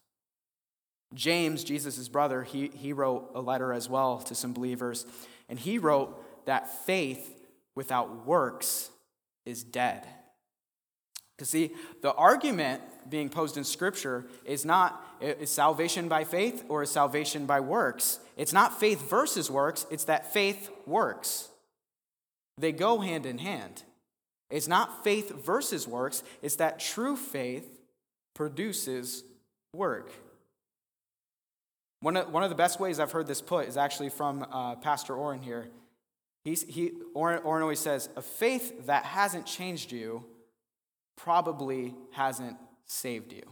James, 1.13 1.63
Jesus' 1.63 2.09
brother, 2.09 2.43
he, 2.43 2.67
he 2.75 2.91
wrote 2.91 3.31
a 3.33 3.39
letter 3.39 3.71
as 3.71 3.87
well 3.87 4.19
to 4.19 4.35
some 4.35 4.51
believers, 4.51 5.05
and 5.47 5.57
he 5.57 5.77
wrote 5.77 6.45
that 6.47 6.85
faith 6.85 7.39
without 7.75 8.25
works 8.25 8.89
is 9.45 9.63
dead. 9.63 10.05
To 11.37 11.45
see, 11.45 11.71
the 12.01 12.13
argument 12.13 12.81
being 13.09 13.29
posed 13.29 13.55
in 13.55 13.63
Scripture 13.63 14.25
is 14.43 14.65
not 14.65 15.01
is 15.21 15.49
salvation 15.49 16.09
by 16.09 16.25
faith 16.25 16.65
or 16.67 16.83
is 16.83 16.91
salvation 16.91 17.45
by 17.45 17.61
works. 17.61 18.19
It's 18.35 18.51
not 18.51 18.81
faith 18.81 19.09
versus 19.09 19.49
works, 19.49 19.85
it's 19.89 20.03
that 20.03 20.33
faith 20.33 20.69
works. 20.85 21.49
They 22.59 22.71
go 22.71 22.99
hand 22.99 23.25
in 23.25 23.37
hand. 23.37 23.83
It's 24.49 24.67
not 24.67 25.03
faith 25.03 25.45
versus 25.45 25.87
works, 25.87 26.23
it's 26.41 26.55
that 26.55 26.79
true 26.79 27.15
faith 27.15 27.79
produces 28.33 29.23
work. 29.73 30.11
One 32.01 32.17
of, 32.17 32.31
one 32.31 32.43
of 32.43 32.49
the 32.49 32.55
best 32.55 32.79
ways 32.79 32.99
I've 32.99 33.11
heard 33.11 33.27
this 33.27 33.41
put 33.41 33.67
is 33.67 33.77
actually 33.77 34.09
from 34.09 34.45
uh, 34.51 34.75
Pastor 34.75 35.15
Orrin 35.15 35.41
here. 35.41 35.67
He's, 36.45 36.63
he, 36.63 36.91
Orrin, 37.13 37.41
Orrin 37.43 37.61
always 37.61 37.79
says, 37.79 38.09
A 38.15 38.21
faith 38.21 38.87
that 38.87 39.03
hasn't 39.03 39.45
changed 39.45 39.91
you 39.91 40.25
probably 41.17 41.93
hasn't 42.11 42.57
saved 42.85 43.33
you. 43.33 43.43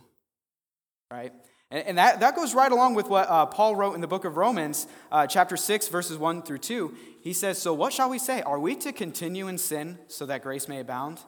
Right? 1.12 1.34
And, 1.72 1.88
and 1.88 1.98
that, 1.98 2.20
that 2.22 2.36
goes 2.36 2.54
right 2.54 2.72
along 2.72 2.96
with 2.96 3.08
what 3.08 3.30
uh, 3.30 3.46
Paul 3.46 3.76
wrote 3.76 3.94
in 3.96 4.02
the 4.02 4.08
book 4.08 4.26
of 4.26 4.38
Romans, 4.38 4.88
uh, 5.12 5.28
chapter 5.28 5.58
6, 5.58 5.88
verses 5.90 6.18
1 6.18 6.44
through 6.44 6.60
2. 6.60 6.96
He 7.22 7.34
says, 7.34 7.62
So 7.62 7.74
what 7.74 7.94
shall 7.94 8.10
we 8.10 8.20
say? 8.20 8.42
Are 8.42 8.60
we 8.60 8.76
to 8.78 8.92
continue 8.92 9.48
in 9.48 9.58
sin 9.58 10.00
so 10.08 10.26
that 10.26 10.44
grace 10.44 10.68
may 10.68 10.80
abound? 10.80 11.20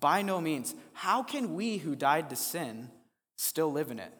By 0.00 0.22
no 0.22 0.40
means. 0.40 0.74
How 0.92 1.22
can 1.22 1.54
we 1.54 1.78
who 1.78 1.94
died 1.94 2.30
to 2.30 2.36
sin 2.36 2.90
still 3.36 3.72
live 3.72 3.90
in 3.90 3.98
it? 3.98 4.12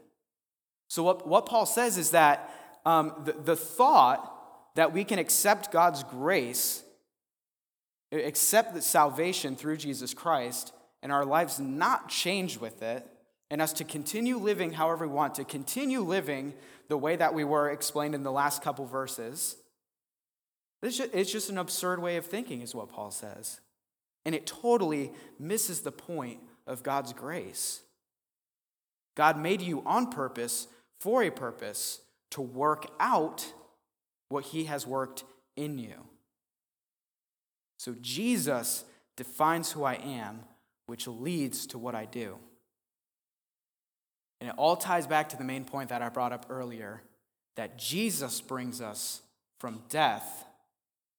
So, 0.89 1.03
what, 1.03 1.27
what 1.27 1.47
Paul 1.47 1.67
says 1.67 1.99
is 1.99 2.13
that 2.13 2.51
um, 2.85 3.13
the, 3.25 3.33
the 3.33 3.57
thought 3.57 4.33
that 4.77 4.93
we 4.93 5.05
can 5.05 5.19
accept 5.19 5.73
God's 5.73 6.05
grace, 6.05 6.85
accept 8.13 8.73
the 8.73 8.83
salvation 8.83 9.57
through 9.57 9.79
Jesus 9.79 10.15
Christ, 10.15 10.73
and 11.03 11.11
our 11.11 11.25
lives 11.25 11.59
not 11.59 12.09
change 12.09 12.59
with 12.59 12.83
it, 12.83 13.07
and 13.51 13.63
us 13.63 13.73
to 13.75 13.85
continue 13.85 14.39
living 14.39 14.73
however 14.73 15.07
we 15.07 15.15
want, 15.15 15.35
to 15.37 15.45
continue 15.45 16.01
living 16.01 16.55
the 16.89 16.99
way 16.99 17.17
that 17.17 17.35
we 17.35 17.45
were 17.45 17.71
explained 17.71 18.15
in 18.15 18.23
the 18.23 18.33
last 18.33 18.63
couple 18.63 18.85
verses, 18.87 19.57
it's 20.83 21.33
just 21.33 21.51
an 21.51 21.59
absurd 21.59 22.01
way 22.01 22.17
of 22.17 22.27
thinking, 22.27 22.63
is 22.63 22.75
what 22.75 22.89
Paul 22.89 23.11
says. 23.11 23.61
And 24.25 24.35
it 24.35 24.47
totally 24.47 25.13
misses 25.39 25.81
the 25.81 25.93
point 25.93 26.41
of 26.67 26.83
God's 26.83 27.13
grace. 27.13 27.83
God 29.17 29.39
made 29.39 29.63
you 29.63 29.83
on 29.87 30.11
purpose 30.11 30.69
for 31.01 31.23
a 31.23 31.31
purpose 31.31 32.01
to 32.33 32.43
work 32.43 32.87
out 33.01 33.53
what 34.29 34.45
he 34.45 34.65
has 34.65 34.87
worked 34.87 35.25
in 35.57 35.79
you. 35.79 35.95
So 37.79 37.95
Jesus 38.01 38.85
defines 39.17 39.73
who 39.73 39.85
I 39.85 39.95
am, 39.95 40.41
which 40.87 41.07
leads 41.07 41.67
to 41.69 41.79
what 41.79 41.95
I 41.95 42.05
do. 42.05 42.39
And 44.41 44.51
it 44.51 44.55
all 44.59 44.77
ties 44.77 45.07
back 45.07 45.31
to 45.31 45.37
the 45.37 45.45
main 45.45 45.65
point 45.65 45.89
that 45.89 46.03
I 46.03 46.09
brought 46.09 46.33
up 46.33 46.47
earlier 46.51 47.03
that 47.57 47.79
Jesus 47.79 48.41
brings 48.41 48.81
us 48.81 49.23
from 49.59 49.83
death 49.89 50.45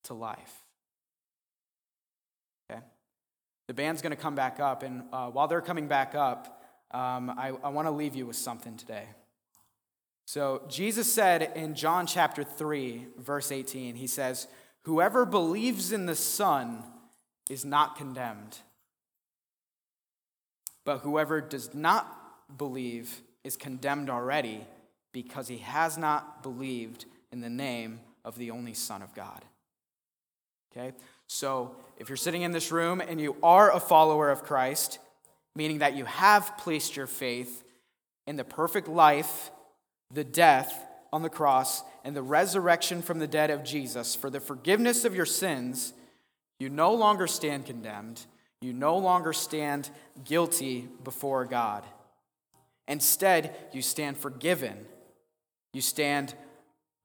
to 0.04 0.14
life. 0.14 0.64
Okay? 2.70 2.82
The 3.68 3.74
band's 3.74 4.02
going 4.02 4.16
to 4.16 4.22
come 4.22 4.36
back 4.36 4.60
up, 4.60 4.84
and 4.84 5.04
uh, 5.12 5.30
while 5.30 5.48
they're 5.48 5.62
coming 5.62 5.88
back 5.88 6.16
up, 6.16 6.64
um, 6.92 7.32
I, 7.32 7.52
I 7.64 7.70
want 7.70 7.88
to 7.88 7.92
leave 7.92 8.16
you 8.16 8.26
with 8.26 8.38
something 8.38 8.78
today. 8.78 9.06
So, 10.26 10.64
Jesus 10.68 11.12
said 11.12 11.54
in 11.56 11.74
John 11.74 12.06
chapter 12.06 12.44
3, 12.44 13.08
verse 13.18 13.52
18, 13.52 13.96
He 13.96 14.08
says, 14.08 14.48
Whoever 14.84 15.26
believes 15.26 15.92
in 15.92 16.06
the 16.06 16.16
Son 16.16 16.84
is 17.50 17.66
not 17.66 17.96
condemned, 17.96 18.60
but 20.86 21.00
whoever 21.00 21.42
does 21.42 21.74
not 21.74 22.17
believe 22.56 23.22
is 23.44 23.58
condemned 23.58 24.10
already 24.10 24.66
because 25.12 25.48
he 25.48 25.58
has 25.58 25.98
not 25.98 26.44
believed 26.44 27.06
in 27.32 27.42
the 27.42 27.50
name 27.50 28.00
of 28.24 28.38
the 28.38 28.52
only 28.52 28.74
Son 28.74 29.02
of 29.02 29.14
God. 29.16 29.44
Okay? 30.72 30.94
So, 31.28 31.76
if 31.98 32.10
you're 32.10 32.16
sitting 32.16 32.44
in 32.44 32.52
this 32.52 32.72
room 32.72 33.02
and 33.02 33.20
you 33.20 33.36
are 33.42 33.74
a 33.74 33.80
follower 33.80 34.30
of 34.30 34.44
Christ, 34.44 35.00
meaning 35.56 35.80
that 35.80 35.96
you 35.96 36.06
have 36.06 36.58
placed 36.58 36.96
your 36.96 37.08
faith 37.08 37.64
in 38.28 38.36
the 38.36 38.44
perfect 38.44 38.88
life, 38.88 39.50
the 40.14 40.24
death 40.24 40.86
on 41.12 41.24
the 41.24 41.30
cross, 41.30 41.84
and 42.04 42.16
the 42.16 42.22
resurrection 42.22 43.02
from 43.02 43.20
the 43.20 43.28
dead 43.28 43.50
of 43.50 43.64
Jesus 43.64 44.16
for 44.16 44.30
the 44.30 44.40
forgiveness 44.40 45.04
of 45.04 45.16
your 45.16 45.26
sins, 45.26 45.94
you 46.60 46.70
no 46.70 46.94
longer 46.94 47.28
stand 47.28 47.66
condemned. 47.66 48.26
You 48.62 48.74
no 48.74 48.98
longer 48.98 49.34
stand 49.34 49.90
guilty 50.26 50.88
before 51.04 51.46
God. 51.46 51.84
Instead, 52.88 53.56
you 53.74 53.82
stand 53.82 54.18
forgiven. 54.18 54.86
You 55.74 55.82
stand 55.82 56.34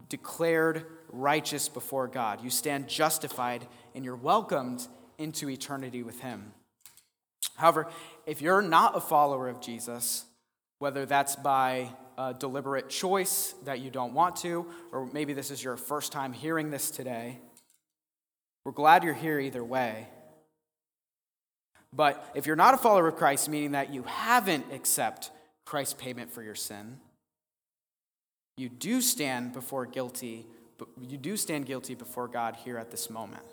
declared 0.09 0.87
righteous 1.09 1.69
before 1.69 2.07
God. 2.07 2.43
You 2.43 2.51
stand 2.51 2.89
justified, 2.89 3.67
and 3.95 4.05
you're 4.05 4.17
welcomed 4.17 4.87
into 5.19 5.49
eternity 5.49 6.03
with 6.03 6.21
Him. 6.21 6.53
However, 7.57 7.89
if 8.27 8.41
you're 8.41 8.63
not 8.63 8.97
a 8.97 9.01
follower 9.01 9.49
of 9.49 9.61
Jesus, 9.61 10.25
whether 10.79 11.07
that's 11.07 11.37
by 11.37 11.89
a 12.19 12.35
deliberate 12.35 12.89
choice 12.89 13.55
that 13.65 13.81
you 13.81 13.91
don't 13.91 14.15
want 14.15 14.37
to, 14.37 14.67
or 14.93 15.07
maybe 15.13 15.33
this 15.33 15.51
is 15.51 15.63
your 15.63 15.77
first 15.77 16.13
time 16.13 16.33
hearing 16.33 16.71
this 16.71 16.91
today, 16.91 17.39
we're 18.65 18.73
glad 18.73 19.03
you're 19.03 19.15
here 19.15 19.41
either 19.41 19.65
way. 19.65 20.09
But 21.93 22.25
if 22.35 22.47
you're 22.47 22.57
not 22.57 22.75
a 22.75 22.79
follower 22.79 23.09
of 23.09 23.17
Christ, 23.17 23.49
meaning 23.49 23.73
that 23.73 23.93
you 23.93 24.03
haven't 24.05 24.67
accepted 24.73 25.31
Christ's 25.65 25.95
payment 25.95 26.31
for 26.31 26.43
your 26.43 26.55
sin, 26.55 26.99
you 28.57 28.69
do 28.69 29.01
stand 29.01 29.53
before 29.53 29.87
guilty, 29.87 30.47
but 30.79 30.89
you 31.01 31.17
do 31.17 31.37
stand 31.37 31.67
guilty 31.67 31.95
before 31.95 32.29
God 32.29 32.57
here 32.57 32.79
at 32.79 32.91
this 32.91 33.09
moment. 33.09 33.45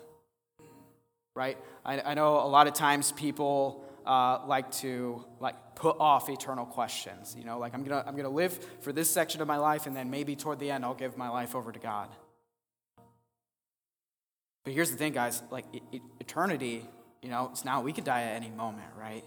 Right? 1.34 1.56
I, 1.84 2.00
I 2.00 2.14
know 2.14 2.40
a 2.40 2.48
lot 2.48 2.66
of 2.66 2.74
times 2.74 3.12
people 3.12 3.84
uh, 4.04 4.40
like 4.46 4.70
to 4.72 5.24
like 5.38 5.74
put 5.74 5.96
off 5.98 6.28
eternal 6.28 6.66
questions. 6.66 7.34
You 7.38 7.44
know, 7.44 7.58
like 7.58 7.74
I'm 7.74 7.84
gonna 7.84 8.04
I'm 8.06 8.16
gonna 8.16 8.28
live 8.28 8.58
for 8.80 8.92
this 8.92 9.08
section 9.08 9.40
of 9.40 9.48
my 9.48 9.56
life, 9.56 9.86
and 9.86 9.96
then 9.96 10.10
maybe 10.10 10.36
toward 10.36 10.58
the 10.58 10.70
end 10.70 10.84
I'll 10.84 10.94
give 10.94 11.16
my 11.16 11.28
life 11.28 11.54
over 11.54 11.72
to 11.72 11.78
God. 11.78 12.08
But 14.64 14.74
here's 14.74 14.90
the 14.90 14.96
thing, 14.96 15.12
guys. 15.12 15.42
Like 15.50 15.64
eternity, 16.18 16.84
you 17.22 17.30
know, 17.30 17.48
it's 17.52 17.64
now 17.64 17.80
we 17.80 17.92
could 17.92 18.04
die 18.04 18.22
at 18.22 18.36
any 18.36 18.50
moment, 18.50 18.88
right? 18.98 19.24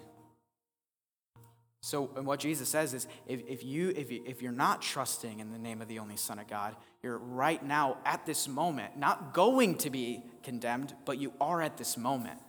So, 1.86 2.12
and 2.16 2.26
what 2.26 2.40
Jesus 2.40 2.70
says 2.70 2.94
is 2.94 3.10
if, 3.28 3.42
if, 3.46 3.62
you, 3.62 3.90
if, 3.90 4.10
you, 4.10 4.24
if 4.26 4.42
you're 4.42 4.54
not 4.54 4.82
trusting 4.82 5.42
in 5.42 5.52
the 5.52 5.60
name 5.60 5.82
of 5.82 5.90
the 5.90 6.00
only 6.00 6.16
Son 6.16 6.40
of 6.40 6.48
God, 6.48 6.78
you're 7.02 7.18
right 7.18 7.62
now 7.62 7.98
at 8.06 8.26
this 8.26 8.48
moment 8.48 8.98
not 8.98 9.34
going 9.34 9.76
to 9.80 9.90
be 9.90 10.24
condemned, 10.44 10.94
but 11.04 11.18
you 11.18 11.34
are 11.42 11.62
at 11.62 11.76
this 11.76 11.98
moment. 11.98 12.40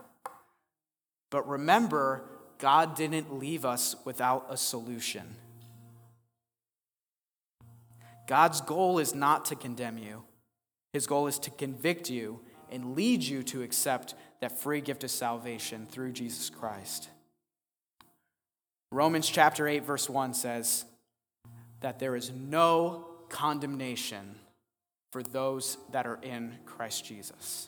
But 1.31 1.49
remember, 1.49 2.23
God 2.59 2.95
didn't 2.95 3.37
leave 3.37 3.65
us 3.65 3.97
without 4.05 4.47
a 4.51 4.57
solution. 4.57 5.35
God's 8.29 8.61
goal 8.61 9.01
is 9.01 9.17
not 9.17 9.47
to 9.47 9.57
condemn 9.57 9.99
you, 9.99 10.23
His 10.93 11.09
goal 11.09 11.27
is 11.27 11.41
to 11.41 11.51
convict 11.51 12.09
you 12.09 12.39
and 12.71 12.95
lead 12.95 13.25
you 13.25 13.43
to 13.43 13.63
accept 13.63 14.15
that 14.41 14.61
free 14.61 14.81
gift 14.81 15.03
of 15.03 15.11
salvation 15.11 15.87
through 15.91 16.13
Jesus 16.13 16.51
Christ. 16.51 17.09
Romans 18.95 19.29
chapter 19.29 19.67
8, 19.67 19.85
verse 19.85 20.09
1 20.09 20.35
says 20.35 20.85
that 21.81 21.99
there 21.99 22.15
is 22.15 22.31
no 22.31 23.07
condemnation 23.29 24.37
for 25.11 25.21
those 25.21 25.79
that 25.91 26.07
are 26.07 26.21
in 26.23 26.55
Christ 26.65 27.05
Jesus. 27.05 27.67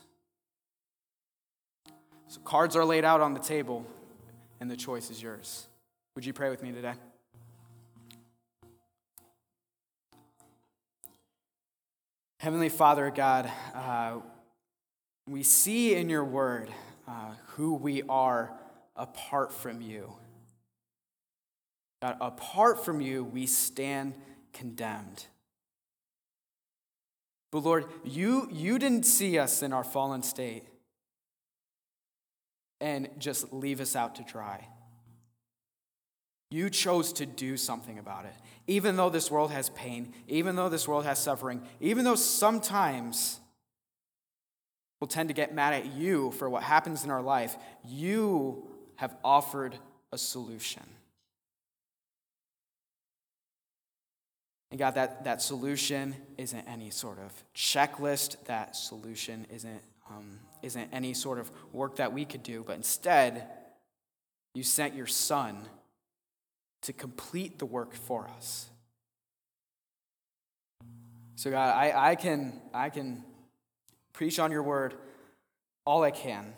So, 2.28 2.40
cards 2.44 2.76
are 2.76 2.84
laid 2.84 3.04
out 3.04 3.20
on 3.20 3.34
the 3.34 3.40
table, 3.40 3.84
and 4.60 4.70
the 4.70 4.76
choice 4.76 5.10
is 5.10 5.20
yours. 5.20 5.66
Would 6.14 6.24
you 6.24 6.32
pray 6.32 6.48
with 6.48 6.62
me 6.62 6.70
today? 6.70 6.94
Heavenly 12.38 12.68
Father, 12.68 13.10
God, 13.10 13.50
uh, 13.74 14.18
we 15.28 15.42
see 15.42 15.96
in 15.96 16.08
your 16.08 16.24
word 16.24 16.70
uh, 17.08 17.32
who 17.56 17.74
we 17.74 18.04
are 18.08 18.52
apart 18.94 19.52
from 19.52 19.80
you. 19.80 20.12
God, 22.02 22.16
apart 22.20 22.84
from 22.84 23.00
you, 23.00 23.24
we 23.24 23.46
stand 23.46 24.14
condemned. 24.52 25.26
But 27.52 27.60
Lord, 27.60 27.86
you, 28.04 28.48
you 28.52 28.78
didn't 28.78 29.04
see 29.04 29.38
us 29.38 29.62
in 29.62 29.72
our 29.72 29.84
fallen 29.84 30.22
state 30.22 30.64
and 32.80 33.08
just 33.18 33.52
leave 33.52 33.80
us 33.80 33.96
out 33.96 34.16
to 34.16 34.22
dry. 34.22 34.68
You 36.50 36.70
chose 36.70 37.12
to 37.14 37.26
do 37.26 37.56
something 37.56 37.98
about 37.98 38.24
it. 38.24 38.34
Even 38.66 38.96
though 38.96 39.10
this 39.10 39.30
world 39.30 39.50
has 39.50 39.70
pain, 39.70 40.12
even 40.28 40.54
though 40.54 40.68
this 40.68 40.86
world 40.86 41.04
has 41.04 41.18
suffering, 41.18 41.62
even 41.80 42.04
though 42.04 42.14
sometimes 42.14 43.40
we'll 45.00 45.08
tend 45.08 45.28
to 45.28 45.34
get 45.34 45.54
mad 45.54 45.74
at 45.74 45.86
you 45.86 46.30
for 46.32 46.48
what 46.48 46.62
happens 46.62 47.04
in 47.04 47.10
our 47.10 47.22
life, 47.22 47.56
you 47.84 48.66
have 48.96 49.16
offered 49.24 49.76
a 50.12 50.18
solution. 50.18 50.82
And 54.70 54.78
God, 54.78 54.94
that, 54.94 55.24
that 55.24 55.42
solution 55.42 56.14
isn't 56.36 56.66
any 56.66 56.90
sort 56.90 57.18
of 57.18 57.32
checklist. 57.54 58.36
That 58.46 58.74
solution 58.74 59.46
isn't, 59.52 59.82
um, 60.10 60.40
isn't 60.62 60.88
any 60.92 61.14
sort 61.14 61.38
of 61.38 61.50
work 61.72 61.96
that 61.96 62.12
we 62.12 62.24
could 62.24 62.42
do, 62.42 62.64
but 62.66 62.76
instead, 62.76 63.46
you 64.54 64.62
sent 64.62 64.94
your 64.94 65.06
son 65.06 65.58
to 66.82 66.92
complete 66.92 67.58
the 67.58 67.66
work 67.66 67.94
for 67.94 68.28
us. 68.36 68.68
So, 71.36 71.50
God, 71.50 71.74
I, 71.76 72.10
I, 72.10 72.14
can, 72.14 72.60
I 72.72 72.88
can 72.88 73.22
preach 74.12 74.38
on 74.38 74.50
your 74.50 74.62
word 74.62 74.94
all 75.84 76.02
I 76.02 76.10
can, 76.10 76.54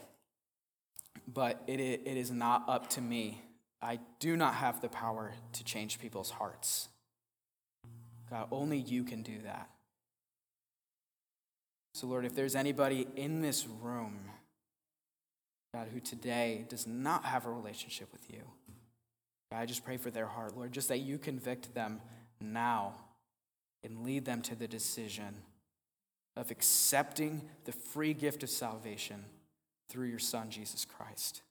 but 1.27 1.63
it, 1.67 1.81
it 1.81 2.17
is 2.17 2.31
not 2.31 2.65
up 2.69 2.89
to 2.91 3.01
me. 3.01 3.43
I 3.83 3.99
do 4.21 4.37
not 4.37 4.55
have 4.55 4.81
the 4.81 4.89
power 4.89 5.35
to 5.53 5.65
change 5.65 5.99
people's 5.99 6.31
hearts. 6.31 6.89
God, 8.31 8.49
only 8.51 8.79
you 8.79 9.05
can 9.05 9.23
do 9.23 9.39
that. 9.45 9.69
So, 11.95 12.07
Lord, 12.07 12.25
if 12.25 12.35
there's 12.35 12.55
anybody 12.55 13.07
in 13.17 13.41
this 13.41 13.67
room, 13.67 14.19
God, 15.75 15.89
who 15.93 16.01
today 16.01 16.65
does 16.69 16.87
not 16.87 17.25
have 17.25 17.47
a 17.47 17.51
relationship 17.51 18.09
with 18.13 18.31
you, 18.31 18.43
God, 19.51 19.59
I 19.61 19.67
just 19.67 19.85
pray 19.85 19.97
for 19.97 20.11
their 20.11 20.27
heart, 20.27 20.57
Lord, 20.57 20.73
just 20.73 20.89
that 20.89 20.99
you 20.99 21.19
convict 21.19 21.75
them 21.75 22.01
now 22.41 22.95
and 23.83 24.05
lead 24.05 24.25
them 24.25 24.43
to 24.43 24.55
the 24.55 24.69
decision 24.69 25.37
of 26.37 26.51
accepting 26.51 27.43
the 27.65 27.73
free 27.73 28.15
gift 28.15 28.43
of 28.43 28.51
salvation 28.51 29.25
through 29.89 30.07
your 30.07 30.19
Son, 30.19 30.51
Jesus 30.51 30.85
Christ. 30.85 31.43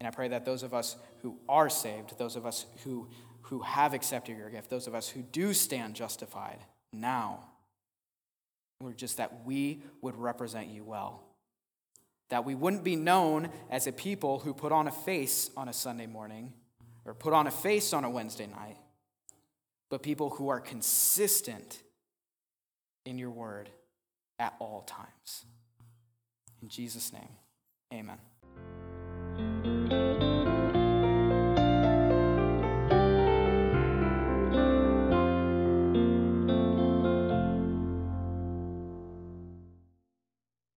And 0.00 0.06
I 0.06 0.10
pray 0.10 0.28
that 0.28 0.44
those 0.44 0.62
of 0.62 0.74
us 0.74 0.96
who 1.22 1.36
are 1.48 1.68
saved, 1.68 2.18
those 2.18 2.36
of 2.36 2.46
us 2.46 2.66
who 2.84 3.08
who 3.48 3.60
have 3.60 3.94
accepted 3.94 4.36
your 4.36 4.50
gift, 4.50 4.68
those 4.68 4.86
of 4.86 4.94
us 4.94 5.08
who 5.08 5.22
do 5.22 5.54
stand 5.54 5.94
justified 5.94 6.58
now, 6.92 7.44
Lord, 8.80 8.98
just 8.98 9.16
that 9.16 9.46
we 9.46 9.82
would 10.02 10.16
represent 10.16 10.68
you 10.68 10.84
well. 10.84 11.22
That 12.28 12.44
we 12.44 12.54
wouldn't 12.54 12.84
be 12.84 12.94
known 12.94 13.48
as 13.70 13.86
a 13.86 13.92
people 13.92 14.38
who 14.38 14.52
put 14.52 14.70
on 14.70 14.86
a 14.86 14.92
face 14.92 15.50
on 15.56 15.68
a 15.68 15.72
Sunday 15.72 16.06
morning 16.06 16.52
or 17.06 17.14
put 17.14 17.32
on 17.32 17.46
a 17.46 17.50
face 17.50 17.94
on 17.94 18.04
a 18.04 18.10
Wednesday 18.10 18.46
night, 18.46 18.76
but 19.88 20.02
people 20.02 20.28
who 20.28 20.50
are 20.50 20.60
consistent 20.60 21.82
in 23.06 23.16
your 23.16 23.30
word 23.30 23.70
at 24.38 24.54
all 24.58 24.82
times. 24.82 25.46
In 26.60 26.68
Jesus' 26.68 27.14
name, 27.14 27.30
amen. 27.94 28.18